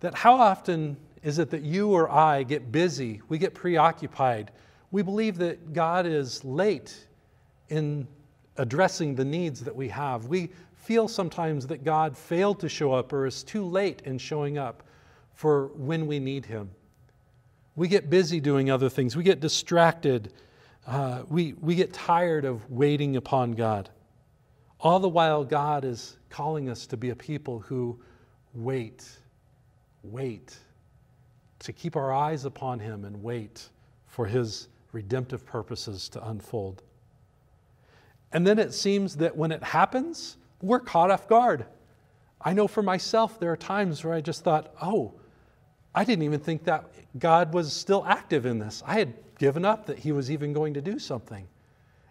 that 0.00 0.14
how 0.14 0.34
often 0.34 0.96
is 1.22 1.38
it 1.38 1.50
that 1.50 1.62
you 1.62 1.90
or 1.90 2.10
I 2.10 2.42
get 2.42 2.72
busy, 2.72 3.22
we 3.28 3.38
get 3.38 3.54
preoccupied, 3.54 4.50
we 4.90 5.02
believe 5.02 5.38
that 5.38 5.72
God 5.72 6.06
is 6.06 6.44
late 6.44 7.06
in 7.68 8.06
addressing 8.56 9.14
the 9.14 9.24
needs 9.24 9.60
that 9.60 9.74
we 9.74 9.88
have. 9.88 10.26
We 10.26 10.50
feel 10.74 11.08
sometimes 11.08 11.66
that 11.68 11.84
God 11.84 12.16
failed 12.16 12.60
to 12.60 12.68
show 12.68 12.92
up 12.92 13.12
or 13.12 13.26
is 13.26 13.42
too 13.42 13.64
late 13.64 14.02
in 14.04 14.18
showing 14.18 14.58
up 14.58 14.82
for 15.32 15.68
when 15.68 16.06
we 16.06 16.18
need 16.18 16.44
Him. 16.44 16.70
We 17.74 17.88
get 17.88 18.10
busy 18.10 18.40
doing 18.40 18.70
other 18.70 18.90
things, 18.90 19.16
we 19.16 19.22
get 19.22 19.40
distracted, 19.40 20.32
uh, 20.86 21.22
we, 21.28 21.54
we 21.54 21.74
get 21.74 21.92
tired 21.92 22.44
of 22.44 22.68
waiting 22.70 23.16
upon 23.16 23.52
God. 23.52 23.88
All 24.80 24.98
the 24.98 25.08
while, 25.08 25.44
God 25.44 25.84
is 25.84 26.18
calling 26.28 26.68
us 26.68 26.86
to 26.88 26.96
be 26.96 27.10
a 27.10 27.16
people 27.16 27.60
who 27.60 27.98
wait, 28.52 29.08
wait, 30.02 30.58
to 31.62 31.72
keep 31.72 31.96
our 31.96 32.12
eyes 32.12 32.44
upon 32.44 32.78
Him 32.78 33.04
and 33.04 33.22
wait 33.22 33.68
for 34.06 34.26
His 34.26 34.68
redemptive 34.92 35.46
purposes 35.46 36.08
to 36.10 36.28
unfold. 36.28 36.82
And 38.32 38.46
then 38.46 38.58
it 38.58 38.72
seems 38.72 39.16
that 39.16 39.36
when 39.36 39.52
it 39.52 39.62
happens, 39.62 40.36
we're 40.60 40.80
caught 40.80 41.10
off 41.10 41.28
guard. 41.28 41.66
I 42.40 42.52
know 42.52 42.66
for 42.66 42.82
myself, 42.82 43.38
there 43.38 43.52
are 43.52 43.56
times 43.56 44.04
where 44.04 44.14
I 44.14 44.20
just 44.20 44.42
thought, 44.42 44.74
oh, 44.82 45.12
I 45.94 46.04
didn't 46.04 46.24
even 46.24 46.40
think 46.40 46.64
that 46.64 46.86
God 47.18 47.52
was 47.52 47.72
still 47.72 48.04
active 48.06 48.46
in 48.46 48.58
this. 48.58 48.82
I 48.86 48.98
had 48.98 49.14
given 49.38 49.64
up 49.64 49.86
that 49.86 49.98
He 49.98 50.12
was 50.12 50.30
even 50.30 50.52
going 50.52 50.74
to 50.74 50.80
do 50.80 50.98
something. 50.98 51.46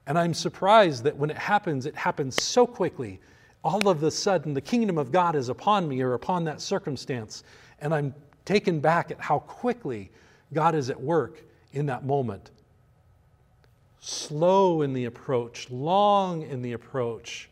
And 0.07 0.17
I'm 0.17 0.33
surprised 0.33 1.03
that 1.03 1.15
when 1.15 1.29
it 1.29 1.37
happens, 1.37 1.85
it 1.85 1.95
happens 1.95 2.41
so 2.41 2.65
quickly. 2.65 3.19
All 3.63 3.87
of 3.87 4.01
a 4.03 4.11
sudden, 4.11 4.53
the 4.53 4.61
kingdom 4.61 4.97
of 4.97 5.11
God 5.11 5.35
is 5.35 5.49
upon 5.49 5.87
me 5.87 6.01
or 6.01 6.13
upon 6.13 6.43
that 6.45 6.61
circumstance. 6.61 7.43
And 7.79 7.93
I'm 7.93 8.13
taken 8.45 8.79
back 8.79 9.11
at 9.11 9.19
how 9.19 9.39
quickly 9.39 10.11
God 10.53 10.75
is 10.75 10.89
at 10.89 10.99
work 10.99 11.43
in 11.73 11.85
that 11.87 12.05
moment. 12.05 12.51
Slow 13.99 14.81
in 14.81 14.93
the 14.93 15.05
approach, 15.05 15.69
long 15.69 16.41
in 16.41 16.61
the 16.61 16.73
approach. 16.73 17.49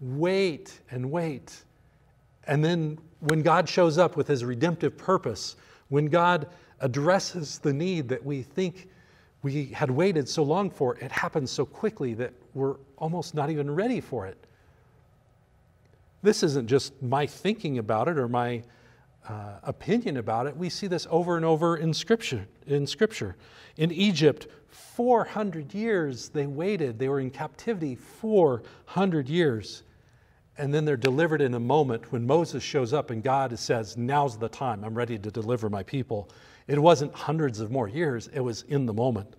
Wait 0.00 0.80
and 0.90 1.10
wait. 1.10 1.62
And 2.46 2.64
then 2.64 2.98
when 3.20 3.42
God 3.42 3.68
shows 3.68 3.98
up 3.98 4.16
with 4.16 4.28
his 4.28 4.44
redemptive 4.44 4.96
purpose, 4.96 5.56
when 5.88 6.06
God 6.06 6.46
addresses 6.80 7.58
the 7.58 7.72
need 7.72 8.08
that 8.08 8.24
we 8.24 8.42
think 8.42 8.88
we 9.42 9.66
had 9.66 9.90
waited 9.90 10.28
so 10.28 10.42
long 10.42 10.70
for, 10.70 10.96
it 10.98 11.10
happens 11.10 11.50
so 11.50 11.64
quickly 11.64 12.14
that 12.14 12.32
we're 12.54 12.76
almost 12.96 13.34
not 13.34 13.50
even 13.50 13.70
ready 13.74 14.00
for 14.00 14.26
it. 14.26 14.38
This 16.22 16.42
isn't 16.42 16.68
just 16.68 17.02
my 17.02 17.26
thinking 17.26 17.78
about 17.78 18.08
it 18.08 18.18
or 18.18 18.28
my 18.28 18.62
uh, 19.28 19.58
opinion 19.62 20.16
about 20.16 20.46
it. 20.46 20.56
We 20.56 20.68
see 20.68 20.86
this 20.86 21.06
over 21.10 21.36
and 21.36 21.44
over 21.44 21.76
in 21.76 21.92
Scripture. 21.92 22.46
In 22.66 22.86
Scripture, 22.86 23.36
in 23.76 23.92
Egypt, 23.92 24.46
400 24.68 25.74
years 25.74 26.28
they 26.28 26.46
waited. 26.46 26.98
They 26.98 27.08
were 27.08 27.20
in 27.20 27.30
captivity 27.30 27.94
400 27.94 29.28
years, 29.28 29.82
and 30.58 30.72
then 30.72 30.84
they're 30.84 30.96
delivered 30.96 31.40
in 31.40 31.54
a 31.54 31.60
moment 31.60 32.12
when 32.12 32.26
Moses 32.26 32.62
shows 32.62 32.92
up 32.92 33.10
and 33.10 33.22
God 33.22 33.58
says, 33.58 33.96
"Now's 33.96 34.38
the 34.38 34.48
time. 34.48 34.84
I'm 34.84 34.94
ready 34.94 35.18
to 35.18 35.30
deliver 35.30 35.68
my 35.68 35.82
people." 35.82 36.28
It 36.66 36.78
wasn't 36.78 37.12
hundreds 37.12 37.58
of 37.58 37.70
more 37.70 37.88
years, 37.88 38.28
it 38.32 38.40
was 38.40 38.62
in 38.62 38.86
the 38.86 38.92
moment. 38.92 39.34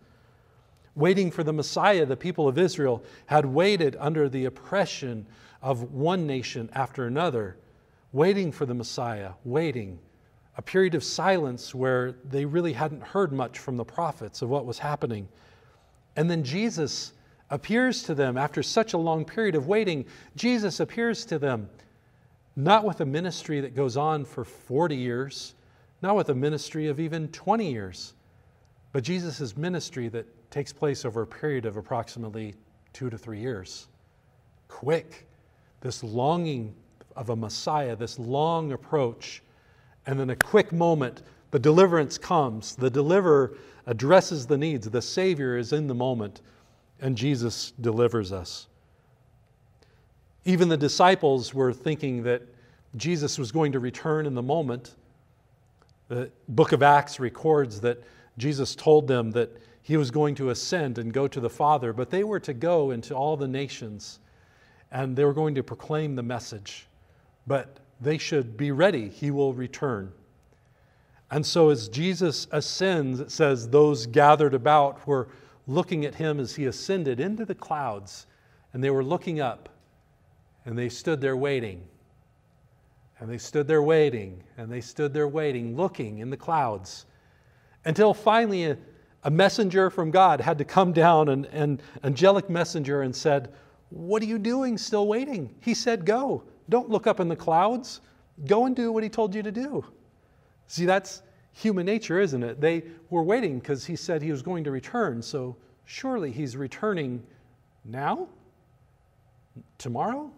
Waiting 0.96 1.32
for 1.32 1.44
the 1.44 1.54
Messiah, 1.54 2.06
the 2.06 2.18
people 2.18 2.48
of 2.48 2.58
Israel 2.58 3.04
had 3.28 3.46
waited 3.46 3.96
under 4.00 4.28
the 4.28 4.46
oppression 4.46 5.26
of 5.62 5.94
one 5.94 6.28
nation 6.28 6.70
after 6.74 7.08
another, 7.08 7.56
waiting 8.14 8.52
for 8.52 8.66
the 8.66 8.74
Messiah, 8.74 9.32
waiting 9.44 10.00
a 10.58 10.62
period 10.62 10.96
of 10.96 11.04
silence 11.04 11.74
where 11.74 12.14
they 12.26 12.46
really 12.46 12.74
hadn't 12.74 13.02
heard 13.02 13.32
much 13.32 13.58
from 13.58 13.78
the 13.78 13.86
prophets 13.86 14.42
of 14.42 14.50
what 14.50 14.66
was 14.66 14.80
happening. 14.80 15.28
And 16.16 16.30
then 16.30 16.44
Jesus 16.44 17.14
appears 17.50 18.04
to 18.04 18.16
them 18.16 18.38
after 18.38 18.62
such 18.62 18.94
a 18.94 18.98
long 18.98 19.24
period 19.24 19.56
of 19.56 19.68
waiting. 19.68 20.06
Jesus 20.36 20.80
appears 20.80 21.26
to 21.26 21.40
them 21.40 21.70
not 22.56 22.84
with 22.84 23.00
a 23.02 23.06
ministry 23.06 23.62
that 23.62 23.76
goes 23.76 23.96
on 23.96 24.26
for 24.26 24.44
40 24.44 24.96
years, 24.96 25.56
not 26.02 26.16
with 26.16 26.30
a 26.30 26.36
ministry 26.36 26.88
of 26.88 27.00
even 27.00 27.30
20 27.30 27.72
years, 27.72 28.14
but 28.92 29.04
Jesus' 29.04 29.56
ministry 29.56 30.10
that 30.10 30.52
takes 30.52 30.74
place 30.74 31.06
over 31.06 31.22
a 31.22 31.28
period 31.28 31.66
of 31.66 31.78
approximately 31.78 32.56
two 32.92 33.10
to 33.10 33.18
three 33.18 33.40
years. 33.40 33.88
Quick, 34.68 35.28
this 35.80 36.04
longing 36.04 36.76
of 37.16 37.30
a 37.30 37.36
Messiah, 37.36 37.96
this 37.96 38.18
long 38.20 38.72
approach, 38.72 39.42
and 40.06 40.20
then 40.20 40.30
a 40.30 40.36
quick 40.36 40.72
moment, 40.72 41.22
the 41.52 41.60
deliverance 41.60 42.18
comes. 42.18 42.76
The 42.76 42.90
deliverer 42.90 43.58
addresses 43.86 44.48
the 44.48 44.58
needs. 44.58 44.90
The 44.90 45.02
Savior 45.02 45.58
is 45.58 45.74
in 45.74 45.88
the 45.88 45.96
moment, 45.96 46.42
and 47.00 47.18
Jesus 47.18 47.74
delivers 47.82 48.32
us. 48.32 48.68
Even 50.46 50.70
the 50.70 50.78
disciples 50.78 51.54
were 51.54 51.72
thinking 51.72 52.24
that 52.24 52.42
Jesus 52.96 53.38
was 53.38 53.52
going 53.52 53.72
to 53.74 53.80
return 53.80 54.26
in 54.26 54.34
the 54.34 54.42
moment. 54.42 54.96
The 56.08 56.32
book 56.50 56.72
of 56.72 56.82
Acts 56.82 57.20
records 57.20 57.80
that 57.82 58.02
Jesus 58.38 58.76
told 58.76 59.08
them 59.08 59.32
that 59.32 59.50
he 59.84 59.98
was 59.98 60.12
going 60.12 60.36
to 60.36 60.50
ascend 60.50 60.98
and 60.98 61.14
go 61.14 61.28
to 61.28 61.40
the 61.40 61.50
Father, 61.50 61.94
but 61.94 62.10
they 62.10 62.24
were 62.24 62.40
to 62.40 62.54
go 62.54 62.92
into 62.92 63.14
all 63.16 63.38
the 63.38 63.48
nations 63.48 64.20
and 64.92 65.16
they 65.16 65.24
were 65.26 65.34
going 65.34 65.56
to 65.56 65.64
proclaim 65.64 66.16
the 66.16 66.24
message. 66.24 66.88
But 67.48 67.80
they 68.00 68.18
should 68.18 68.58
be 68.58 68.72
ready, 68.72 69.10
he 69.10 69.32
will 69.32 69.54
return. 69.54 70.12
And 71.30 71.46
so, 71.46 71.70
as 71.70 71.88
Jesus 71.88 72.48
ascends, 72.52 73.20
it 73.20 73.32
says 73.32 73.70
those 73.70 74.06
gathered 74.06 74.54
about 74.54 75.08
were 75.08 75.30
looking 75.66 76.06
at 76.06 76.16
him 76.16 76.40
as 76.40 76.56
he 76.56 76.66
ascended 76.66 77.20
into 77.20 77.46
the 77.46 77.56
clouds, 77.56 78.28
and 78.74 78.84
they 78.84 78.90
were 78.90 79.04
looking 79.04 79.40
up, 79.40 79.70
and 80.66 80.78
they 80.78 80.90
stood 80.90 81.22
there 81.22 81.38
waiting. 81.38 81.84
And 83.20 83.30
they 83.30 83.38
stood 83.38 83.68
there 83.68 83.84
waiting, 83.84 84.44
and 84.58 84.70
they 84.72 84.82
stood 84.82 85.14
there 85.14 85.28
waiting, 85.28 85.78
looking 85.78 86.20
in 86.20 86.30
the 86.30 86.38
clouds, 86.38 87.06
until 87.86 88.14
finally 88.14 88.66
a, 88.66 88.78
a 89.24 89.32
messenger 89.32 89.90
from 89.90 90.12
God 90.12 90.42
had 90.42 90.58
to 90.58 90.66
come 90.66 90.92
down, 90.92 91.30
an, 91.30 91.46
an 91.46 91.80
angelic 92.04 92.50
messenger, 92.50 93.04
and 93.04 93.16
said, 93.16 93.54
What 93.90 94.22
are 94.22 94.26
you 94.26 94.40
doing 94.40 94.78
still 94.78 95.08
waiting? 95.08 95.54
He 95.62 95.76
said, 95.76 96.04
Go. 96.04 96.44
Don't 96.72 96.90
look 96.90 97.06
up 97.06 97.20
in 97.20 97.28
the 97.28 97.36
clouds. 97.36 98.00
Go 98.48 98.66
and 98.66 98.74
do 98.74 98.94
what 98.94 99.04
he 99.04 99.10
told 99.10 99.36
you 99.36 99.44
to 99.44 99.52
do. 99.52 99.84
See, 100.68 100.86
that's 100.86 101.22
human 101.52 101.86
nature, 101.86 102.18
isn't 102.18 102.42
it? 102.42 102.62
They 102.62 102.84
were 103.10 103.24
waiting 103.24 103.60
because 103.60 103.86
he 103.86 103.98
said 103.98 104.22
he 104.22 104.32
was 104.32 104.42
going 104.42 104.64
to 104.64 104.72
return. 104.72 105.22
So 105.22 105.58
surely 105.84 106.32
he's 106.32 106.56
returning 106.56 107.24
now? 107.84 108.30
Tomorrow? 109.78 110.32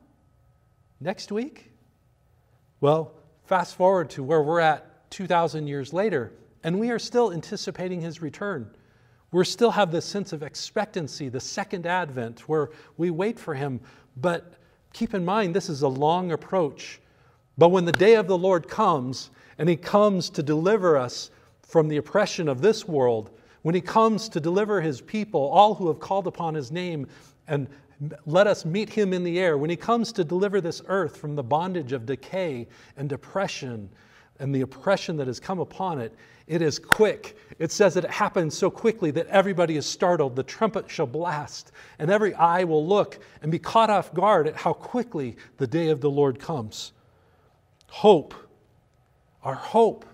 Next 0.99 1.31
week? 1.31 1.71
Well, 2.81 3.13
fast 3.45 3.75
forward 3.75 4.09
to 4.11 4.23
where 4.23 4.41
we're 4.41 4.59
at 4.59 5.11
2,000 5.11 5.67
years 5.67 5.93
later, 5.93 6.33
and 6.63 6.79
we 6.79 6.89
are 6.89 6.97
still 6.97 7.31
anticipating 7.31 8.01
his 8.01 8.23
return. 8.23 8.71
We 9.31 9.45
still 9.45 9.71
have 9.71 9.91
this 9.91 10.05
sense 10.05 10.33
of 10.33 10.41
expectancy, 10.41 11.29
the 11.29 11.39
second 11.39 11.85
advent, 11.85 12.49
where 12.49 12.71
we 12.97 13.11
wait 13.11 13.39
for 13.39 13.53
him. 13.53 13.81
But 14.17 14.55
keep 14.93 15.13
in 15.13 15.25
mind, 15.25 15.55
this 15.55 15.69
is 15.69 15.81
a 15.81 15.87
long 15.87 16.31
approach. 16.31 17.01
But 17.57 17.69
when 17.69 17.85
the 17.85 17.91
day 17.91 18.15
of 18.15 18.27
the 18.27 18.37
Lord 18.37 18.67
comes, 18.67 19.29
and 19.57 19.67
he 19.67 19.75
comes 19.75 20.29
to 20.31 20.43
deliver 20.43 20.97
us 20.97 21.29
from 21.61 21.87
the 21.87 21.97
oppression 21.97 22.47
of 22.47 22.61
this 22.61 22.87
world, 22.87 23.31
when 23.63 23.75
he 23.75 23.81
comes 23.81 24.29
to 24.29 24.39
deliver 24.39 24.81
his 24.81 25.01
people, 25.01 25.41
all 25.49 25.75
who 25.75 25.87
have 25.87 25.99
called 25.99 26.27
upon 26.27 26.53
his 26.53 26.71
name, 26.71 27.07
and 27.47 27.67
let 28.25 28.47
us 28.47 28.65
meet 28.65 28.89
him 28.89 29.13
in 29.13 29.23
the 29.23 29.39
air, 29.39 29.57
when 29.57 29.69
he 29.69 29.75
comes 29.75 30.11
to 30.13 30.23
deliver 30.23 30.61
this 30.61 30.81
earth 30.87 31.17
from 31.17 31.35
the 31.35 31.43
bondage 31.43 31.93
of 31.93 32.05
decay 32.05 32.67
and 32.97 33.09
depression 33.09 33.89
and 34.39 34.53
the 34.53 34.61
oppression 34.61 35.17
that 35.17 35.27
has 35.27 35.39
come 35.39 35.59
upon 35.59 35.99
it, 35.99 36.15
it 36.47 36.61
is 36.61 36.79
quick. 36.79 37.37
It 37.59 37.71
says 37.71 37.93
that 37.93 38.03
it 38.03 38.11
happens 38.11 38.57
so 38.57 38.69
quickly 38.69 39.11
that 39.11 39.27
everybody 39.27 39.77
is 39.77 39.85
startled. 39.85 40.35
The 40.35 40.43
trumpet 40.43 40.89
shall 40.89 41.05
blast, 41.05 41.71
and 41.99 42.11
every 42.11 42.33
eye 42.33 42.63
will 42.63 42.85
look 42.85 43.19
and 43.41 43.51
be 43.51 43.59
caught 43.59 43.89
off 43.89 44.13
guard 44.13 44.47
at 44.47 44.55
how 44.55 44.73
quickly 44.73 45.37
the 45.57 45.67
day 45.67 45.89
of 45.89 46.01
the 46.01 46.09
Lord 46.09 46.39
comes. 46.39 46.91
Hope, 47.87 48.33
our 49.43 49.55
hope, 49.55 50.05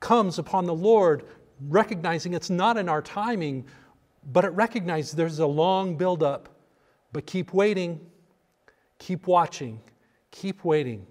comes 0.00 0.38
upon 0.38 0.66
the 0.66 0.74
Lord, 0.74 1.24
recognizing 1.68 2.34
it's 2.34 2.50
not 2.50 2.76
in 2.76 2.88
our 2.88 3.02
timing, 3.02 3.64
but 4.32 4.44
it 4.44 4.50
recognizes 4.50 5.12
there's 5.12 5.38
a 5.38 5.46
long 5.46 5.96
buildup. 5.96 6.48
But 7.12 7.26
keep 7.26 7.54
waiting, 7.54 8.00
keep 8.98 9.26
watching, 9.26 9.80
keep 10.30 10.64
waiting. 10.64 11.06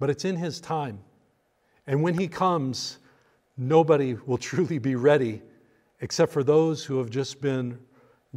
But 0.00 0.10
it's 0.10 0.24
in 0.24 0.34
His 0.34 0.60
time. 0.60 0.98
And 1.86 2.02
when 2.02 2.18
He 2.18 2.26
comes, 2.26 2.98
nobody 3.56 4.14
will 4.14 4.38
truly 4.50 4.78
be 4.78 4.96
ready 4.96 5.42
except 6.00 6.32
for 6.32 6.42
those 6.42 6.84
who 6.84 6.98
have 6.98 7.10
just 7.10 7.40
been 7.40 7.78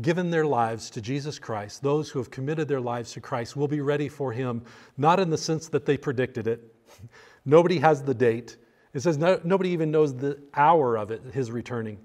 given 0.02 0.32
their 0.32 0.46
lives 0.46 0.90
to 0.92 1.02
Jesus 1.02 1.38
Christ, 1.38 1.82
those 1.84 2.10
who 2.10 2.20
have 2.20 2.32
committed 2.32 2.68
their 2.68 2.82
lives 2.82 3.14
to 3.14 3.22
Christ 3.22 3.56
will 3.56 3.68
be 3.68 3.82
ready 3.82 4.10
for 4.10 4.32
Him, 4.32 4.64
not 4.98 5.20
in 5.20 5.30
the 5.30 5.38
sense 5.38 5.70
that 5.70 5.86
they 5.86 5.98
predicted 5.98 6.48
it. 6.48 6.76
nobody 7.46 7.80
has 7.80 8.02
the 8.04 8.14
date. 8.14 8.58
It 8.94 9.02
says 9.02 9.18
no, 9.18 9.40
nobody 9.44 9.70
even 9.70 9.92
knows 9.92 10.16
the 10.16 10.40
hour 10.56 10.98
of 10.98 11.12
it, 11.12 11.22
His 11.32 11.52
returning. 11.52 12.00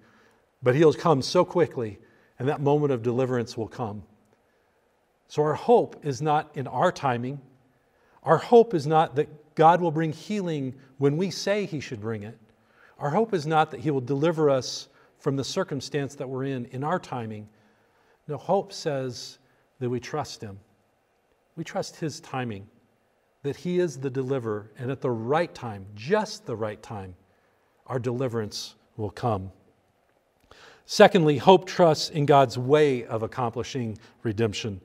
But 0.62 0.74
He'll 0.74 0.92
come 0.92 1.22
so 1.22 1.44
quickly, 1.44 1.98
and 2.38 2.48
that 2.48 2.60
moment 2.60 2.92
of 2.92 3.02
deliverance 3.02 3.56
will 3.56 3.68
come. 3.68 4.02
So 5.28 5.42
our 5.42 5.54
hope 5.54 6.04
is 6.04 6.22
not 6.22 6.50
in 6.56 6.66
our 6.66 6.92
timing. 6.92 7.40
Our 8.22 8.38
hope 8.38 8.74
is 8.74 8.86
not 8.86 9.16
that 9.16 9.54
God 9.54 9.80
will 9.80 9.90
bring 9.90 10.12
healing 10.12 10.74
when 10.98 11.16
we 11.16 11.30
say 11.30 11.66
He 11.66 11.80
should 11.80 12.00
bring 12.00 12.22
it. 12.22 12.38
Our 12.98 13.10
hope 13.10 13.34
is 13.34 13.46
not 13.46 13.70
that 13.70 13.80
He 13.80 13.90
will 13.90 14.00
deliver 14.00 14.50
us 14.50 14.88
from 15.18 15.36
the 15.36 15.44
circumstance 15.44 16.14
that 16.16 16.28
we're 16.28 16.44
in 16.44 16.66
in 16.66 16.84
our 16.84 16.98
timing. 16.98 17.48
No, 18.26 18.36
hope 18.36 18.72
says 18.72 19.38
that 19.80 19.88
we 19.88 20.00
trust 20.00 20.42
Him. 20.42 20.58
We 21.56 21.64
trust 21.64 21.96
His 21.96 22.20
timing, 22.20 22.68
that 23.42 23.56
He 23.56 23.78
is 23.78 23.98
the 23.98 24.10
deliverer, 24.10 24.70
and 24.78 24.90
at 24.90 25.00
the 25.00 25.10
right 25.10 25.52
time, 25.54 25.86
just 25.94 26.46
the 26.46 26.56
right 26.56 26.82
time, 26.82 27.14
our 27.86 27.98
deliverance 27.98 28.74
will 28.96 29.10
come. 29.10 29.50
Secondly, 30.84 31.36
hope 31.36 31.66
trusts 31.66 32.10
in 32.10 32.26
God's 32.26 32.56
way 32.56 33.04
of 33.04 33.22
accomplishing 33.22 33.98
redemption. 34.22 34.80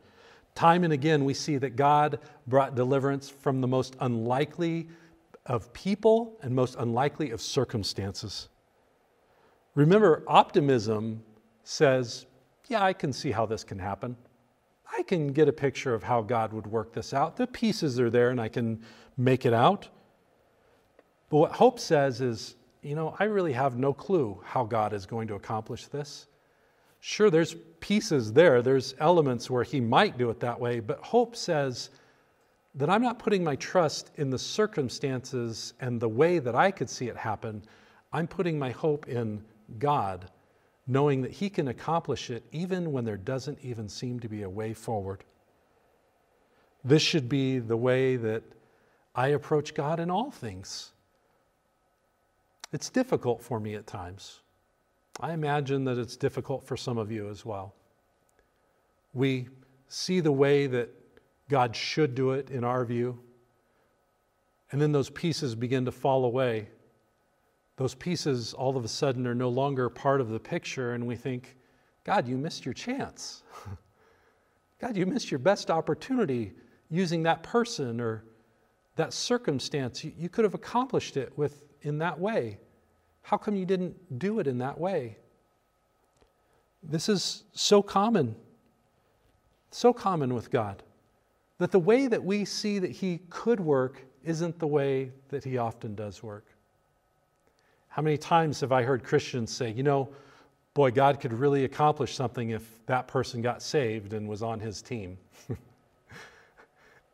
Time 0.56 0.84
and 0.84 0.94
again, 0.94 1.26
we 1.26 1.34
see 1.34 1.58
that 1.58 1.76
God 1.76 2.20
brought 2.48 2.76
deliverance 2.76 3.30
from 3.30 3.62
the 3.62 3.68
most 3.68 3.96
unlikely 4.00 4.88
of 5.46 5.74
people 5.74 6.38
and 6.42 6.54
most 6.54 6.76
unlikely 6.78 7.32
of 7.32 7.42
circumstances. 7.42 8.50
Remember, 9.76 10.24
optimism 10.28 11.24
says, 11.63 12.26
Yeah, 12.68 12.84
I 12.84 12.94
can 12.94 13.12
see 13.12 13.32
how 13.32 13.46
this 13.46 13.63
can 13.63 13.80
happen. 13.80 14.16
I 14.96 15.02
can 15.04 15.30
get 15.30 15.48
a 15.48 15.54
picture 15.54 15.94
of 15.94 16.04
how 16.04 16.22
God 16.22 16.54
would 16.54 16.68
work 16.68 16.94
this 16.94 17.13
out. 17.13 17.36
The 17.36 17.48
pieces 17.48 18.00
are 18.00 18.12
there 18.12 18.30
and 18.30 18.39
I 18.39 18.48
can 18.48 18.84
make 19.18 19.46
it 19.46 19.54
out. 19.54 19.88
But 21.30 21.38
what 21.38 21.52
hope 21.54 21.80
says 21.80 22.22
is, 22.22 22.56
you 22.84 22.94
know, 22.96 23.16
I 23.18 23.24
really 23.24 23.54
have 23.54 23.76
no 23.76 23.92
clue 23.92 24.39
how 24.44 24.66
God 24.66 24.94
is 24.94 25.08
going 25.08 25.28
to 25.30 25.36
accomplish 25.36 25.88
this. 25.88 26.28
Sure, 27.06 27.30
there's 27.30 27.58
pieces 27.82 28.32
there, 28.32 28.62
there's 28.62 28.96
elements 28.98 29.50
where 29.50 29.66
He 29.66 29.82
might 29.82 30.18
do 30.18 30.30
it 30.30 30.39
that 30.39 30.58
way, 30.58 30.80
but 30.80 31.00
hope 31.00 31.36
says, 31.36 31.89
that 32.76 32.89
I'm 32.89 33.02
not 33.02 33.20
putting 33.20 33.44
my 33.44 33.58
trust 33.58 34.12
in 34.16 34.30
the 34.30 34.39
circumstances 34.39 35.74
and 35.82 36.00
the 36.00 36.08
way 36.08 36.39
that 36.39 36.56
I 36.56 36.72
could 36.72 36.89
see 36.89 37.10
it 37.10 37.18
happen. 37.18 37.62
I'm 38.13 38.26
putting 38.26 38.58
my 38.58 38.72
hope 38.72 39.10
in 39.10 39.44
God, 39.80 40.32
knowing 40.88 41.22
that 41.24 41.32
He 41.32 41.50
can 41.50 41.68
accomplish 41.68 42.30
it 42.30 42.46
even 42.54 42.94
when 42.94 43.04
there 43.04 43.18
doesn't 43.18 43.60
even 43.62 43.89
seem 43.89 44.22
to 44.22 44.30
be 44.30 44.44
a 44.44 44.50
way 44.50 44.74
forward. 44.74 45.26
This 46.86 47.02
should 47.02 47.28
be 47.28 47.60
the 47.60 47.76
way 47.76 48.16
that 48.16 48.44
I 49.13 49.28
approach 49.28 49.74
God 49.74 50.00
in 50.00 50.10
all 50.10 50.32
things. 50.32 50.94
It's 52.72 52.89
difficult 52.89 53.42
for 53.42 53.60
me 53.60 53.76
at 53.76 53.88
times. 53.88 54.39
I 55.19 55.34
imagine 55.34 55.84
that 55.86 55.97
it's 55.97 56.17
difficult 56.17 56.63
for 56.63 56.76
some 56.76 56.97
of 56.97 57.12
you 57.12 57.30
as 57.30 57.45
well. 57.45 57.76
We 59.13 59.47
see 59.88 60.19
the 60.19 60.32
way 60.32 60.67
that 60.67 60.89
God 61.49 61.76
should 61.76 62.15
do 62.15 62.32
it 62.32 62.49
in 62.49 62.63
our 62.63 62.84
view. 62.84 63.19
And 64.71 64.82
then 64.82 64.91
those 64.91 65.12
pieces 65.12 65.54
begin 65.54 65.86
to 65.86 65.91
fall 65.91 66.26
away. 66.26 66.69
Those 67.76 67.93
pieces 67.93 68.54
all 68.54 68.76
of 68.76 68.84
a 68.84 68.88
sudden 68.88 69.28
are 69.28 69.36
no 69.36 69.49
longer 69.49 69.89
part 69.89 70.19
of 70.19 70.30
the 70.30 70.39
picture, 70.39 70.93
and 70.93 71.06
we 71.06 71.15
think, 71.15 71.58
God, 72.04 72.28
you 72.28 72.38
missed 72.38 72.65
your 72.65 72.73
chance. 72.73 73.43
God, 74.80 74.97
you 74.97 75.06
missed 75.06 75.32
your 75.32 75.39
best 75.39 75.69
opportunity 75.69 76.54
using 76.89 77.23
that 77.23 77.43
person, 77.43 78.02
or 78.02 78.23
that 78.95 79.13
circumstance, 79.13 80.04
you, 80.04 80.12
you 80.17 80.30
could 80.30 80.43
have 80.43 80.54
accomplished 80.54 81.17
it 81.17 81.36
with 81.38 81.63
in 81.82 81.97
that 81.99 82.19
way. 82.19 82.58
How 83.24 83.38
come 83.38 83.56
you 83.56 83.66
didn't 83.66 84.20
do 84.20 84.40
it 84.40 84.48
in 84.48 84.60
that 84.60 84.78
way? 84.78 85.18
This 86.84 87.08
is 87.08 87.44
so 87.54 87.82
common, 87.82 88.36
so 89.72 89.94
common 89.94 90.34
with 90.34 90.52
God, 90.52 90.84
that 91.58 91.72
the 91.72 91.80
way 91.80 92.08
that 92.08 92.24
we 92.24 92.44
see 92.44 92.80
that 92.80 92.92
He 92.92 93.22
could 93.30 93.60
work 93.60 94.04
isn't 94.24 94.60
the 94.60 94.68
way 94.68 95.12
that 95.30 95.44
He 95.44 95.58
often 95.58 95.96
does 95.96 96.22
work. 96.22 96.46
How 97.88 98.02
many 98.02 98.18
times 98.18 98.60
have 98.60 98.72
I 98.74 98.84
heard 98.84 99.04
Christians 99.04 99.56
say, 99.56 99.72
you 99.72 99.84
know, 99.84 100.10
boy, 100.74 100.92
God 100.92 101.22
could 101.22 101.32
really 101.32 101.64
accomplish 101.64 102.16
something 102.16 102.50
if 102.50 102.86
that 102.88 103.08
person 103.08 103.42
got 103.42 103.62
saved 103.62 104.12
and 104.14 104.28
was 104.28 104.44
on 104.44 104.60
His 104.60 104.82
team? 104.82 105.18
do, 105.48 105.56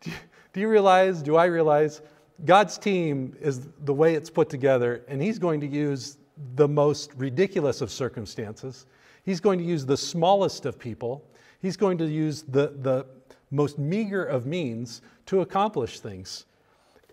you, 0.10 0.15
do 0.54 0.60
you 0.62 0.69
realize, 0.69 1.22
do 1.22 1.36
I 1.36 1.45
realize, 1.45 2.02
God's 2.45 2.78
team 2.78 3.36
is 3.41 3.67
the 3.84 3.93
way 3.93 4.15
it's 4.15 4.30
put 4.30 4.49
together, 4.49 5.04
and 5.08 5.21
He's 5.21 5.39
going 5.39 5.60
to 5.62 5.67
use 5.67 6.17
the 6.56 6.67
most 6.67 7.12
ridiculous 7.17 7.82
of 7.82 7.91
circumstances. 7.91 8.86
He's 9.23 9.39
going 9.39 9.60
to 9.60 9.65
use 9.65 9.86
the 9.86 9.97
smallest 9.97 10.65
of 10.65 10.80
people. 10.80 11.23
He's 11.62 11.75
going 11.75 11.97
to 11.97 12.06
use 12.06 12.43
the, 12.43 12.73
the 12.82 13.06
most 13.52 13.78
meager 13.78 14.23
of 14.23 14.45
means 14.45 15.02
to 15.25 15.41
accomplish 15.41 15.99
things. 15.99 16.45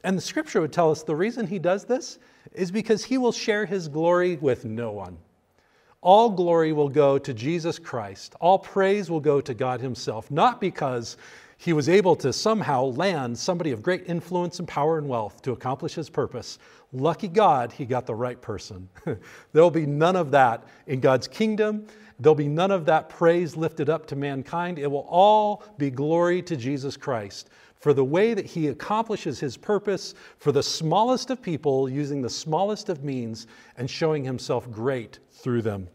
And 0.05 0.17
the 0.17 0.23
scripture 0.23 0.61
would 0.61 0.73
tell 0.73 0.91
us 0.91 1.03
the 1.03 1.17
reason 1.17 1.47
he 1.47 1.59
does 1.59 1.85
this 1.85 2.19
is 2.53 2.71
because 2.71 3.05
he 3.05 3.19
will 3.19 3.33
share 3.33 3.67
his 3.67 3.89
glory 3.89 4.37
with 4.37 4.65
no 4.65 4.93
one. 4.93 5.19
All 6.01 6.31
glory 6.31 6.73
will 6.73 6.89
go 6.89 7.19
to 7.19 7.35
Jesus 7.35 7.81
Christ. 7.81 8.37
All 8.41 8.61
praise 8.61 9.11
will 9.11 9.21
go 9.21 9.41
to 9.41 9.55
God 9.55 9.81
Himself, 9.81 10.31
not 10.31 10.61
because 10.61 11.17
he 11.59 11.73
was 11.73 11.89
able 11.89 12.15
to 12.17 12.33
somehow 12.33 12.85
land 12.85 13.39
somebody 13.39 13.73
of 13.73 13.83
great 13.83 14.05
influence 14.07 14.59
and 14.59 14.69
power 14.69 14.99
and 14.99 15.09
wealth 15.09 15.43
to 15.43 15.53
accomplish 15.53 15.95
his 15.95 16.11
purpose. 16.11 16.59
Lucky 16.93 17.29
God, 17.29 17.73
he 17.73 17.85
got 17.85 18.07
the 18.07 18.15
right 18.15 18.41
person. 18.41 18.89
There'll 19.53 19.71
be 19.71 19.87
none 19.87 20.17
of 20.17 20.31
that 20.33 20.65
in 20.87 21.01
God's 21.01 21.29
kingdom. 21.29 21.87
There'll 22.19 22.35
be 22.35 22.49
none 22.49 22.71
of 22.71 22.87
that 22.87 23.09
praise 23.09 23.57
lifted 23.57 23.89
up 23.89 24.07
to 24.07 24.17
mankind. 24.17 24.79
It 24.79 24.91
will 24.91 25.07
all 25.09 25.65
be 25.79 25.91
glory 25.91 26.43
to 26.43 26.57
Jesus 26.57 26.97
Christ 26.97 27.51
for 27.79 27.93
the 27.93 28.05
way 28.05 28.35
that 28.35 28.47
he 28.47 28.69
accomplishes 28.69 29.39
his 29.39 29.57
purpose 29.57 30.15
for 30.39 30.51
the 30.53 30.63
smallest 30.63 31.31
of 31.31 31.43
people 31.43 31.89
using 31.89 32.23
the 32.23 32.31
smallest 32.31 32.89
of 32.89 33.05
means 33.05 33.47
and 33.77 33.89
showing 33.89 34.25
himself 34.25 34.71
great 34.71 35.19
through 35.31 35.63
them. 35.63 35.89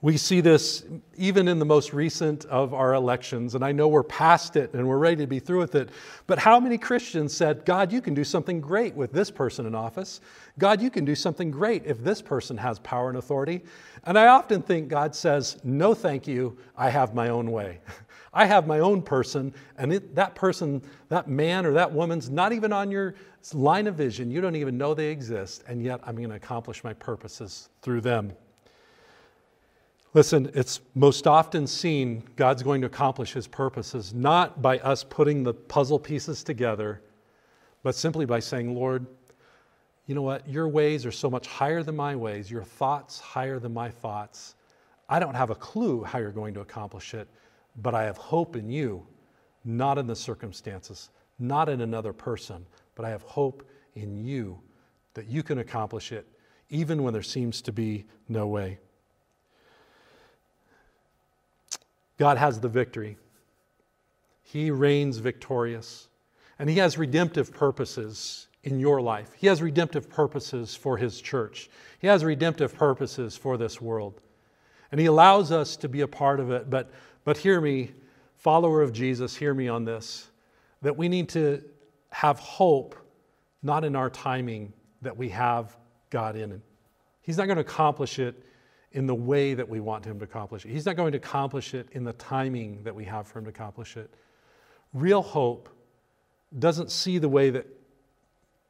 We 0.00 0.16
see 0.16 0.40
this 0.40 0.84
even 1.16 1.48
in 1.48 1.58
the 1.58 1.64
most 1.64 1.92
recent 1.92 2.44
of 2.46 2.72
our 2.72 2.94
elections, 2.94 3.54
and 3.54 3.64
I 3.64 3.72
know 3.72 3.88
we're 3.88 4.02
past 4.02 4.56
it 4.56 4.72
and 4.74 4.86
we're 4.86 4.98
ready 4.98 5.16
to 5.16 5.26
be 5.26 5.40
through 5.40 5.58
with 5.58 5.74
it. 5.74 5.90
But 6.26 6.38
how 6.38 6.60
many 6.60 6.78
Christians 6.78 7.34
said, 7.34 7.64
God, 7.64 7.92
you 7.92 8.00
can 8.00 8.14
do 8.14 8.24
something 8.24 8.60
great 8.60 8.94
with 8.94 9.12
this 9.12 9.30
person 9.30 9.66
in 9.66 9.74
office? 9.74 10.20
God, 10.58 10.80
you 10.80 10.90
can 10.90 11.04
do 11.04 11.14
something 11.14 11.50
great 11.50 11.84
if 11.84 12.02
this 12.02 12.22
person 12.22 12.56
has 12.56 12.78
power 12.78 13.08
and 13.08 13.18
authority? 13.18 13.62
And 14.04 14.18
I 14.18 14.28
often 14.28 14.62
think 14.62 14.88
God 14.88 15.14
says, 15.14 15.58
No, 15.64 15.94
thank 15.94 16.26
you, 16.26 16.56
I 16.76 16.90
have 16.90 17.14
my 17.14 17.28
own 17.28 17.50
way. 17.50 17.80
I 18.32 18.44
have 18.44 18.66
my 18.66 18.80
own 18.80 19.02
person, 19.02 19.54
and 19.78 19.92
it, 19.92 20.14
that 20.14 20.34
person, 20.34 20.82
that 21.08 21.28
man 21.28 21.64
or 21.64 21.72
that 21.72 21.90
woman's 21.90 22.28
not 22.28 22.52
even 22.52 22.72
on 22.72 22.90
your 22.90 23.14
line 23.54 23.86
of 23.86 23.94
vision. 23.94 24.30
You 24.30 24.40
don't 24.40 24.56
even 24.56 24.76
know 24.76 24.94
they 24.94 25.08
exist, 25.08 25.64
and 25.66 25.82
yet 25.82 26.00
I'm 26.04 26.14
going 26.16 26.28
to 26.28 26.36
accomplish 26.36 26.84
my 26.84 26.92
purposes 26.92 27.70
through 27.82 28.02
them. 28.02 28.32
Listen, 30.18 30.50
it's 30.52 30.80
most 30.96 31.28
often 31.28 31.64
seen 31.64 32.24
God's 32.34 32.64
going 32.64 32.80
to 32.80 32.88
accomplish 32.88 33.32
his 33.32 33.46
purposes 33.46 34.12
not 34.12 34.60
by 34.60 34.80
us 34.80 35.04
putting 35.04 35.44
the 35.44 35.54
puzzle 35.54 36.00
pieces 36.00 36.42
together, 36.42 37.02
but 37.84 37.94
simply 37.94 38.26
by 38.26 38.40
saying, 38.40 38.74
Lord, 38.74 39.06
you 40.06 40.16
know 40.16 40.22
what? 40.22 40.48
Your 40.48 40.66
ways 40.66 41.06
are 41.06 41.12
so 41.12 41.30
much 41.30 41.46
higher 41.46 41.84
than 41.84 41.94
my 41.94 42.16
ways, 42.16 42.50
your 42.50 42.64
thoughts 42.64 43.20
higher 43.20 43.60
than 43.60 43.72
my 43.72 43.90
thoughts. 43.90 44.56
I 45.08 45.20
don't 45.20 45.36
have 45.36 45.50
a 45.50 45.54
clue 45.54 46.02
how 46.02 46.18
you're 46.18 46.32
going 46.32 46.54
to 46.54 46.62
accomplish 46.62 47.14
it, 47.14 47.28
but 47.76 47.94
I 47.94 48.02
have 48.02 48.16
hope 48.16 48.56
in 48.56 48.68
you, 48.68 49.06
not 49.64 49.98
in 49.98 50.08
the 50.08 50.16
circumstances, 50.16 51.10
not 51.38 51.68
in 51.68 51.82
another 51.82 52.12
person, 52.12 52.66
but 52.96 53.04
I 53.04 53.10
have 53.10 53.22
hope 53.22 53.62
in 53.94 54.16
you 54.16 54.58
that 55.14 55.28
you 55.28 55.44
can 55.44 55.58
accomplish 55.58 56.10
it, 56.10 56.26
even 56.70 57.04
when 57.04 57.12
there 57.12 57.22
seems 57.22 57.62
to 57.62 57.72
be 57.72 58.04
no 58.28 58.48
way. 58.48 58.80
God 62.18 62.36
has 62.36 62.60
the 62.60 62.68
victory. 62.68 63.16
He 64.42 64.70
reigns 64.70 65.18
victorious. 65.18 66.08
And 66.58 66.68
He 66.68 66.76
has 66.76 66.98
redemptive 66.98 67.52
purposes 67.52 68.48
in 68.64 68.80
your 68.80 69.00
life. 69.00 69.30
He 69.36 69.46
has 69.46 69.62
redemptive 69.62 70.10
purposes 70.10 70.74
for 70.74 70.96
His 70.96 71.20
church. 71.20 71.70
He 72.00 72.06
has 72.08 72.24
redemptive 72.24 72.74
purposes 72.74 73.36
for 73.36 73.56
this 73.56 73.80
world. 73.80 74.20
And 74.90 75.00
He 75.00 75.06
allows 75.06 75.52
us 75.52 75.76
to 75.76 75.88
be 75.88 76.00
a 76.00 76.08
part 76.08 76.40
of 76.40 76.50
it. 76.50 76.68
But, 76.68 76.90
but 77.24 77.38
hear 77.38 77.60
me, 77.60 77.92
follower 78.36 78.82
of 78.82 78.92
Jesus, 78.92 79.36
hear 79.36 79.54
me 79.54 79.68
on 79.68 79.84
this 79.84 80.28
that 80.80 80.96
we 80.96 81.08
need 81.08 81.28
to 81.28 81.60
have 82.10 82.38
hope, 82.38 82.94
not 83.64 83.84
in 83.84 83.96
our 83.96 84.08
timing, 84.08 84.72
that 85.02 85.16
we 85.16 85.28
have 85.28 85.76
God 86.08 86.36
in 86.36 86.52
it. 86.52 86.60
He's 87.20 87.36
not 87.36 87.46
going 87.46 87.56
to 87.56 87.62
accomplish 87.62 88.20
it 88.20 88.44
in 88.92 89.06
the 89.06 89.14
way 89.14 89.54
that 89.54 89.68
we 89.68 89.80
want 89.80 90.04
him 90.04 90.18
to 90.18 90.24
accomplish 90.24 90.64
it. 90.64 90.70
He's 90.70 90.86
not 90.86 90.96
going 90.96 91.12
to 91.12 91.18
accomplish 91.18 91.74
it 91.74 91.88
in 91.92 92.04
the 92.04 92.14
timing 92.14 92.82
that 92.84 92.94
we 92.94 93.04
have 93.04 93.26
for 93.26 93.38
him 93.38 93.44
to 93.44 93.50
accomplish 93.50 93.96
it. 93.96 94.10
Real 94.94 95.22
hope 95.22 95.68
doesn't 96.58 96.90
see 96.90 97.18
the 97.18 97.28
way 97.28 97.50
that 97.50 97.66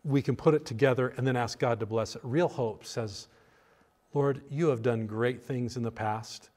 we 0.05 0.23
can 0.23 0.35
put 0.35 0.55
it 0.55 0.65
together 0.65 1.09
and 1.17 1.27
then 1.27 1.37
ask 1.37 1.59
God 1.59 1.81
to 1.81 1.87
bless 1.87 2.17
it. 2.17 2.23
Real 2.25 2.49
hope 2.49 2.85
says, 2.85 3.29
Lord, 4.15 4.43
you 4.51 4.69
have 4.69 4.83
done 4.83 5.07
great 5.07 5.43
things 5.43 5.77
in 5.77 5.83
the 5.83 5.93
past. 5.93 6.51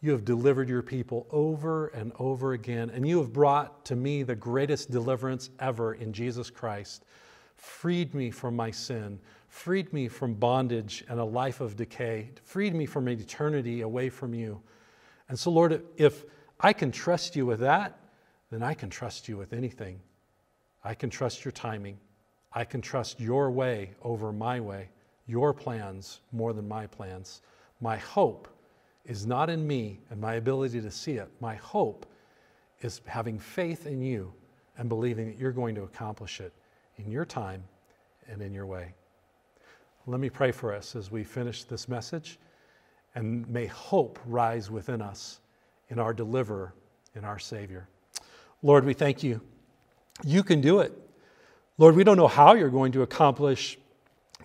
You 0.00 0.12
have 0.12 0.24
delivered 0.24 0.68
your 0.68 0.82
people 0.82 1.26
over 1.30 1.88
and 1.88 2.12
over 2.18 2.52
again, 2.52 2.90
and 2.90 3.06
you 3.06 3.18
have 3.18 3.32
brought 3.32 3.84
to 3.86 3.96
me 3.96 4.22
the 4.22 4.34
greatest 4.34 4.90
deliverance 4.90 5.50
ever 5.60 5.94
in 5.94 6.12
Jesus 6.12 6.50
Christ. 6.50 7.04
Freed 7.56 8.14
me 8.14 8.30
from 8.30 8.56
my 8.56 8.70
sin, 8.70 9.18
freed 9.54 9.92
me 9.92 10.08
from 10.08 10.34
bondage 10.34 11.04
and 11.08 11.20
a 11.20 11.24
life 11.24 11.60
of 11.60 11.76
decay, 11.76 12.28
freed 12.42 12.74
me 12.74 12.84
from 12.84 13.08
eternity 13.08 13.82
away 13.82 14.10
from 14.10 14.34
you. 14.34 14.60
And 15.28 15.38
so, 15.38 15.48
Lord, 15.48 15.80
if 15.96 16.24
I 16.58 16.72
can 16.72 16.90
trust 16.90 17.36
you 17.36 17.46
with 17.46 17.60
that, 17.60 17.96
then 18.50 18.64
I 18.64 18.74
can 18.74 18.90
trust 18.90 19.28
you 19.28 19.36
with 19.36 19.52
anything. 19.52 20.00
I 20.82 20.94
can 20.94 21.08
trust 21.08 21.44
your 21.44 21.52
timing. 21.52 21.98
I 22.52 22.64
can 22.64 22.80
trust 22.80 23.20
your 23.20 23.48
way 23.52 23.92
over 24.02 24.32
my 24.32 24.58
way, 24.58 24.88
your 25.28 25.54
plans 25.54 26.20
more 26.32 26.52
than 26.52 26.66
my 26.66 26.88
plans. 26.88 27.40
My 27.80 27.96
hope 27.96 28.48
is 29.04 29.24
not 29.24 29.48
in 29.48 29.64
me 29.64 30.00
and 30.10 30.20
my 30.20 30.34
ability 30.34 30.80
to 30.80 30.90
see 30.90 31.12
it. 31.12 31.30
My 31.40 31.54
hope 31.54 32.06
is 32.80 33.00
having 33.06 33.38
faith 33.38 33.86
in 33.86 34.02
you 34.02 34.34
and 34.76 34.88
believing 34.88 35.28
that 35.28 35.38
you're 35.38 35.52
going 35.52 35.76
to 35.76 35.84
accomplish 35.84 36.40
it 36.40 36.52
in 36.96 37.08
your 37.08 37.24
time 37.24 37.62
and 38.28 38.42
in 38.42 38.52
your 38.52 38.66
way. 38.66 38.94
Let 40.06 40.20
me 40.20 40.28
pray 40.28 40.52
for 40.52 40.74
us 40.74 40.94
as 40.96 41.10
we 41.10 41.24
finish 41.24 41.64
this 41.64 41.88
message, 41.88 42.38
and 43.14 43.48
may 43.48 43.64
hope 43.64 44.18
rise 44.26 44.70
within 44.70 45.00
us 45.00 45.40
in 45.88 45.98
our 45.98 46.12
deliverer, 46.12 46.74
in 47.14 47.24
our 47.24 47.38
Savior. 47.38 47.88
Lord, 48.62 48.84
we 48.84 48.92
thank 48.92 49.22
you. 49.22 49.40
You 50.22 50.42
can 50.42 50.60
do 50.60 50.80
it. 50.80 50.92
Lord, 51.78 51.96
we 51.96 52.04
don't 52.04 52.18
know 52.18 52.28
how 52.28 52.52
you're 52.52 52.68
going 52.68 52.92
to 52.92 53.02
accomplish 53.02 53.78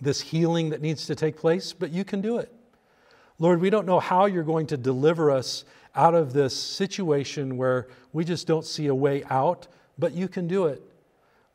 this 0.00 0.22
healing 0.22 0.70
that 0.70 0.80
needs 0.80 1.06
to 1.06 1.14
take 1.14 1.36
place, 1.36 1.74
but 1.74 1.90
you 1.90 2.04
can 2.04 2.22
do 2.22 2.38
it. 2.38 2.50
Lord, 3.38 3.60
we 3.60 3.68
don't 3.68 3.86
know 3.86 4.00
how 4.00 4.24
you're 4.24 4.42
going 4.42 4.66
to 4.68 4.78
deliver 4.78 5.30
us 5.30 5.64
out 5.94 6.14
of 6.14 6.32
this 6.32 6.56
situation 6.56 7.58
where 7.58 7.86
we 8.14 8.24
just 8.24 8.46
don't 8.46 8.64
see 8.64 8.86
a 8.86 8.94
way 8.94 9.24
out, 9.24 9.68
but 9.98 10.12
you 10.14 10.26
can 10.26 10.48
do 10.48 10.66
it. 10.66 10.82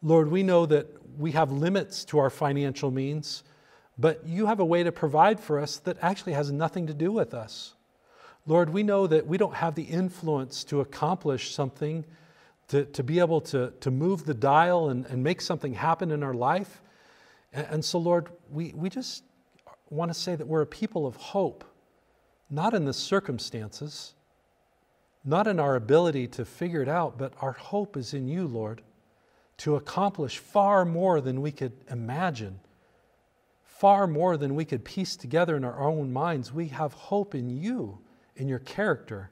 Lord, 0.04 0.30
we 0.30 0.44
know 0.44 0.68
that 0.68 0.88
we 1.18 1.32
have 1.32 1.52
limits 1.52 2.06
to 2.06 2.20
our 2.20 2.30
financial 2.30 2.92
means. 2.92 3.44
But 3.98 4.26
you 4.26 4.48
have 4.48 4.60
a 4.60 4.66
way 4.66 4.84
to 4.84 4.92
provide 4.92 5.40
for 5.40 5.60
us 5.60 5.78
that 5.78 5.98
actually 6.02 6.34
has 6.34 6.52
nothing 6.52 6.88
to 6.88 6.94
do 6.94 7.12
with 7.12 7.34
us. 7.34 7.74
Lord, 8.46 8.70
we 8.70 8.84
know 8.84 9.08
that 9.08 9.26
we 9.26 9.38
don't 9.38 9.56
have 9.56 9.76
the 9.76 9.84
influence 9.84 10.64
to 10.66 10.82
accomplish 10.82 11.54
something, 11.54 12.06
to, 12.68 12.86
to 12.86 13.04
be 13.04 13.20
able 13.20 13.42
to, 13.42 13.74
to 13.80 13.90
move 13.90 14.26
the 14.26 14.34
dial 14.34 14.90
and, 14.90 15.06
and 15.08 15.24
make 15.24 15.42
something 15.42 15.74
happen 15.74 16.12
in 16.12 16.24
our 16.24 16.34
life. 16.34 16.82
And, 17.54 17.68
and 17.70 17.86
so, 17.86 17.98
Lord, 17.98 18.30
we, 18.52 18.74
we 18.76 18.90
just 18.90 19.24
want 19.90 20.12
to 20.12 20.20
say 20.20 20.36
that 20.36 20.48
we're 20.48 20.62
a 20.62 20.68
people 20.68 21.08
of 21.08 21.16
hope, 21.16 21.64
not 22.50 22.74
in 22.74 22.86
the 22.86 22.94
circumstances, 22.94 24.14
not 25.24 25.48
in 25.48 25.60
our 25.60 25.76
ability 25.76 26.28
to 26.28 26.46
figure 26.46 26.82
it 26.82 26.90
out, 26.90 27.18
but 27.18 27.34
our 27.42 27.54
hope 27.54 27.98
is 27.98 28.14
in 28.14 28.28
you, 28.28 28.46
Lord, 28.46 28.82
to 29.58 29.76
accomplish 29.76 30.38
far 30.38 30.86
more 30.86 31.22
than 31.22 31.42
we 31.42 31.52
could 31.52 31.72
imagine 31.90 32.60
far 33.80 34.08
more 34.08 34.38
than 34.38 34.56
we 34.56 34.64
could 34.64 34.86
piece 34.86 35.16
together 35.16 35.58
in 35.58 35.66
our 35.66 35.82
own 35.82 36.14
minds. 36.14 36.54
We 36.54 36.70
have 36.70 36.94
hope 36.94 37.36
in 37.36 37.50
you, 37.50 38.00
in 38.36 38.48
your 38.48 38.60
character. 38.60 39.32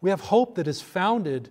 We 0.00 0.10
have 0.10 0.20
hope 0.20 0.54
that 0.54 0.66
is 0.66 0.80
founded 0.80 1.50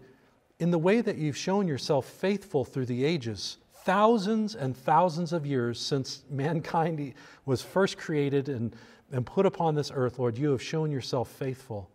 in 0.59 0.71
the 0.71 0.79
way 0.79 1.01
that 1.01 1.17
you've 1.17 1.37
shown 1.37 1.67
yourself 1.67 2.07
faithful 2.07 2.65
through 2.65 2.87
the 2.87 3.05
ages, 3.05 3.57
thousands 3.83 4.55
and 4.55 4.75
thousands 4.75 5.33
of 5.33 5.45
years 5.45 5.79
since 5.79 6.23
mankind 6.31 7.13
was 7.45 7.61
first 7.61 7.97
created 7.97 8.49
and, 8.49 8.75
and 9.11 9.23
put 9.23 9.45
upon 9.45 9.75
this 9.75 9.91
earth, 9.93 10.17
Lord, 10.17 10.35
you 10.37 10.49
have 10.51 10.63
shown 10.63 10.91
yourself 10.91 11.29
faithful. 11.29 11.91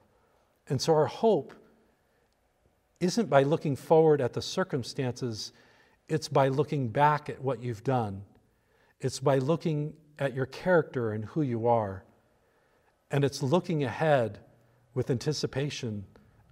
And 0.69 0.81
so 0.81 0.95
our 0.95 1.07
hope 1.07 1.55
isn't 3.01 3.29
by 3.29 3.43
looking 3.43 3.75
forward 3.75 4.21
at 4.21 4.33
the 4.33 4.43
circumstances, 4.43 5.53
it's 6.09 6.29
by 6.29 6.49
looking 6.49 6.89
back 6.89 7.29
at 7.29 7.43
what 7.43 7.61
you've 7.61 7.83
done. 7.83 8.23
It's 9.03 9.19
by 9.19 9.39
looking 9.39 9.95
at 10.21 10.33
your 10.33 10.47
character 10.47 11.11
and 11.13 11.25
who 11.25 11.43
you 11.43 11.67
are. 11.67 12.05
And 13.11 13.25
it's 13.25 13.43
looking 13.43 13.83
ahead 13.83 14.39
with 14.95 15.11
anticipation 15.11 16.05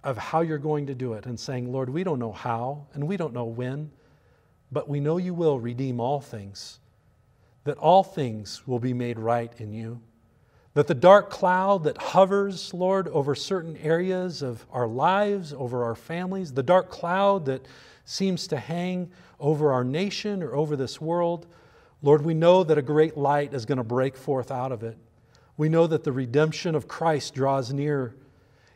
of 0.03 0.17
how 0.17 0.41
you're 0.41 0.57
going 0.57 0.87
to 0.87 0.93
do 0.93 1.13
it 1.13 1.25
and 1.25 1.39
saying, 1.39 1.71
Lord, 1.71 1.89
we 1.89 2.03
don't 2.03 2.19
know 2.19 2.33
how 2.33 2.87
and 2.93 3.07
we 3.07 3.15
don't 3.15 3.33
know 3.33 3.45
when, 3.45 3.89
but 4.69 4.89
we 4.89 4.99
know 4.99 5.15
you 5.15 5.33
will 5.33 5.61
redeem 5.61 6.01
all 6.01 6.19
things, 6.19 6.79
that 7.63 7.77
all 7.77 8.03
things 8.03 8.67
will 8.67 8.79
be 8.79 8.93
made 8.93 9.17
right 9.17 9.53
in 9.57 9.71
you, 9.71 10.01
that 10.73 10.87
the 10.87 10.93
dark 10.93 11.29
cloud 11.29 11.85
that 11.85 11.97
hovers, 11.97 12.73
Lord, 12.73 13.07
over 13.07 13.33
certain 13.33 13.77
areas 13.77 14.41
of 14.41 14.65
our 14.73 14.87
lives, 14.87 15.53
over 15.53 15.85
our 15.85 15.95
families, 15.95 16.51
the 16.51 16.63
dark 16.63 16.89
cloud 16.89 17.45
that 17.45 17.65
seems 18.03 18.45
to 18.47 18.57
hang 18.57 19.09
over 19.39 19.71
our 19.71 19.85
nation 19.85 20.43
or 20.43 20.53
over 20.53 20.75
this 20.75 20.99
world, 20.99 21.47
Lord, 22.01 22.23
we 22.23 22.33
know 22.33 22.63
that 22.63 22.77
a 22.77 22.81
great 22.81 23.15
light 23.17 23.53
is 23.53 23.65
going 23.65 23.77
to 23.77 23.83
break 23.83 24.17
forth 24.17 24.51
out 24.51 24.71
of 24.71 24.83
it. 24.83 24.97
We 25.57 25.69
know 25.69 25.85
that 25.87 26.03
the 26.03 26.11
redemption 26.11 26.75
of 26.75 26.87
Christ 26.87 27.33
draws 27.35 27.71
near 27.71 28.15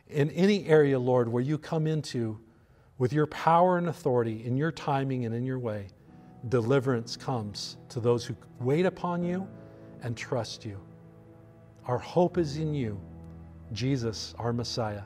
in 0.08 0.30
any 0.30 0.66
area, 0.66 0.98
Lord, 0.98 1.28
where 1.28 1.42
you 1.42 1.58
come 1.58 1.86
into 1.86 2.38
with 2.98 3.12
your 3.12 3.26
power 3.26 3.78
and 3.78 3.88
authority 3.88 4.44
in 4.44 4.56
your 4.56 4.72
timing 4.72 5.24
and 5.24 5.34
in 5.34 5.44
your 5.44 5.58
way, 5.58 5.88
deliverance 6.48 7.16
comes 7.16 7.76
to 7.88 8.00
those 8.00 8.24
who 8.24 8.36
wait 8.60 8.86
upon 8.86 9.22
you 9.22 9.46
and 10.02 10.16
trust 10.16 10.64
you. 10.64 10.80
Our 11.86 11.98
hope 11.98 12.38
is 12.38 12.56
in 12.56 12.74
you, 12.74 13.00
Jesus, 13.72 14.34
our 14.38 14.52
Messiah, 14.52 15.02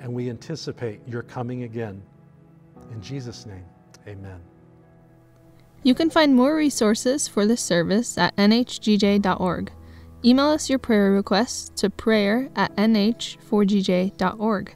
and 0.00 0.12
we 0.12 0.30
anticipate 0.30 1.00
your 1.06 1.22
coming 1.22 1.64
again. 1.64 2.02
In 2.92 3.00
Jesus' 3.00 3.46
name, 3.46 3.64
amen. 4.06 4.51
You 5.84 5.94
can 5.94 6.10
find 6.10 6.34
more 6.34 6.54
resources 6.54 7.26
for 7.26 7.46
this 7.46 7.60
service 7.60 8.16
at 8.16 8.36
nhgj.org. 8.36 9.72
Email 10.24 10.46
us 10.46 10.70
your 10.70 10.78
prayer 10.78 11.10
requests 11.10 11.68
to 11.80 11.90
prayer 11.90 12.48
at 12.54 12.74
nh4gj.org. 12.76 14.74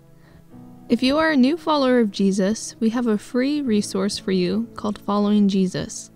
If 0.88 1.02
you 1.02 1.18
are 1.18 1.30
a 1.30 1.36
new 1.36 1.56
follower 1.56 2.00
of 2.00 2.10
Jesus, 2.10 2.74
we 2.80 2.90
have 2.90 3.06
a 3.06 3.18
free 3.18 3.60
resource 3.60 4.18
for 4.18 4.32
you 4.32 4.68
called 4.74 4.98
Following 4.98 5.48
Jesus. 5.48 6.10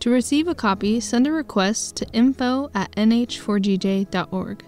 To 0.00 0.10
receive 0.10 0.48
a 0.48 0.54
copy, 0.54 1.00
send 1.00 1.26
a 1.26 1.32
request 1.32 1.96
to 1.96 2.06
info 2.12 2.70
at 2.74 2.92
nh4gj.org. 2.92 4.64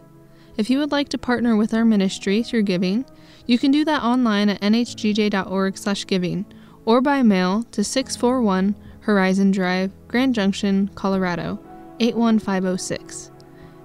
If 0.56 0.70
you 0.70 0.78
would 0.78 0.92
like 0.92 1.10
to 1.10 1.18
partner 1.18 1.54
with 1.54 1.74
our 1.74 1.84
ministry 1.84 2.42
through 2.42 2.62
giving, 2.62 3.04
you 3.46 3.58
can 3.58 3.70
do 3.70 3.84
that 3.84 4.02
online 4.02 4.48
at 4.48 4.62
nhgj.org/giving 4.62 6.46
or 6.86 7.00
by 7.02 7.22
mail 7.22 7.64
to 7.72 7.84
641 7.84 8.74
Horizon 9.06 9.52
Drive, 9.52 9.92
Grand 10.08 10.34
Junction, 10.34 10.90
Colorado 10.96 11.60
81506. 12.00 13.30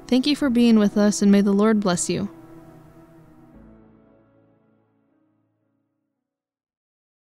Thank 0.07 0.25
you 0.25 0.35
for 0.35 0.49
being 0.49 0.79
with 0.79 0.97
us, 0.97 1.21
and 1.21 1.31
may 1.31 1.41
the 1.41 1.51
Lord 1.51 1.79
bless 1.79 2.09
you. 2.09 2.27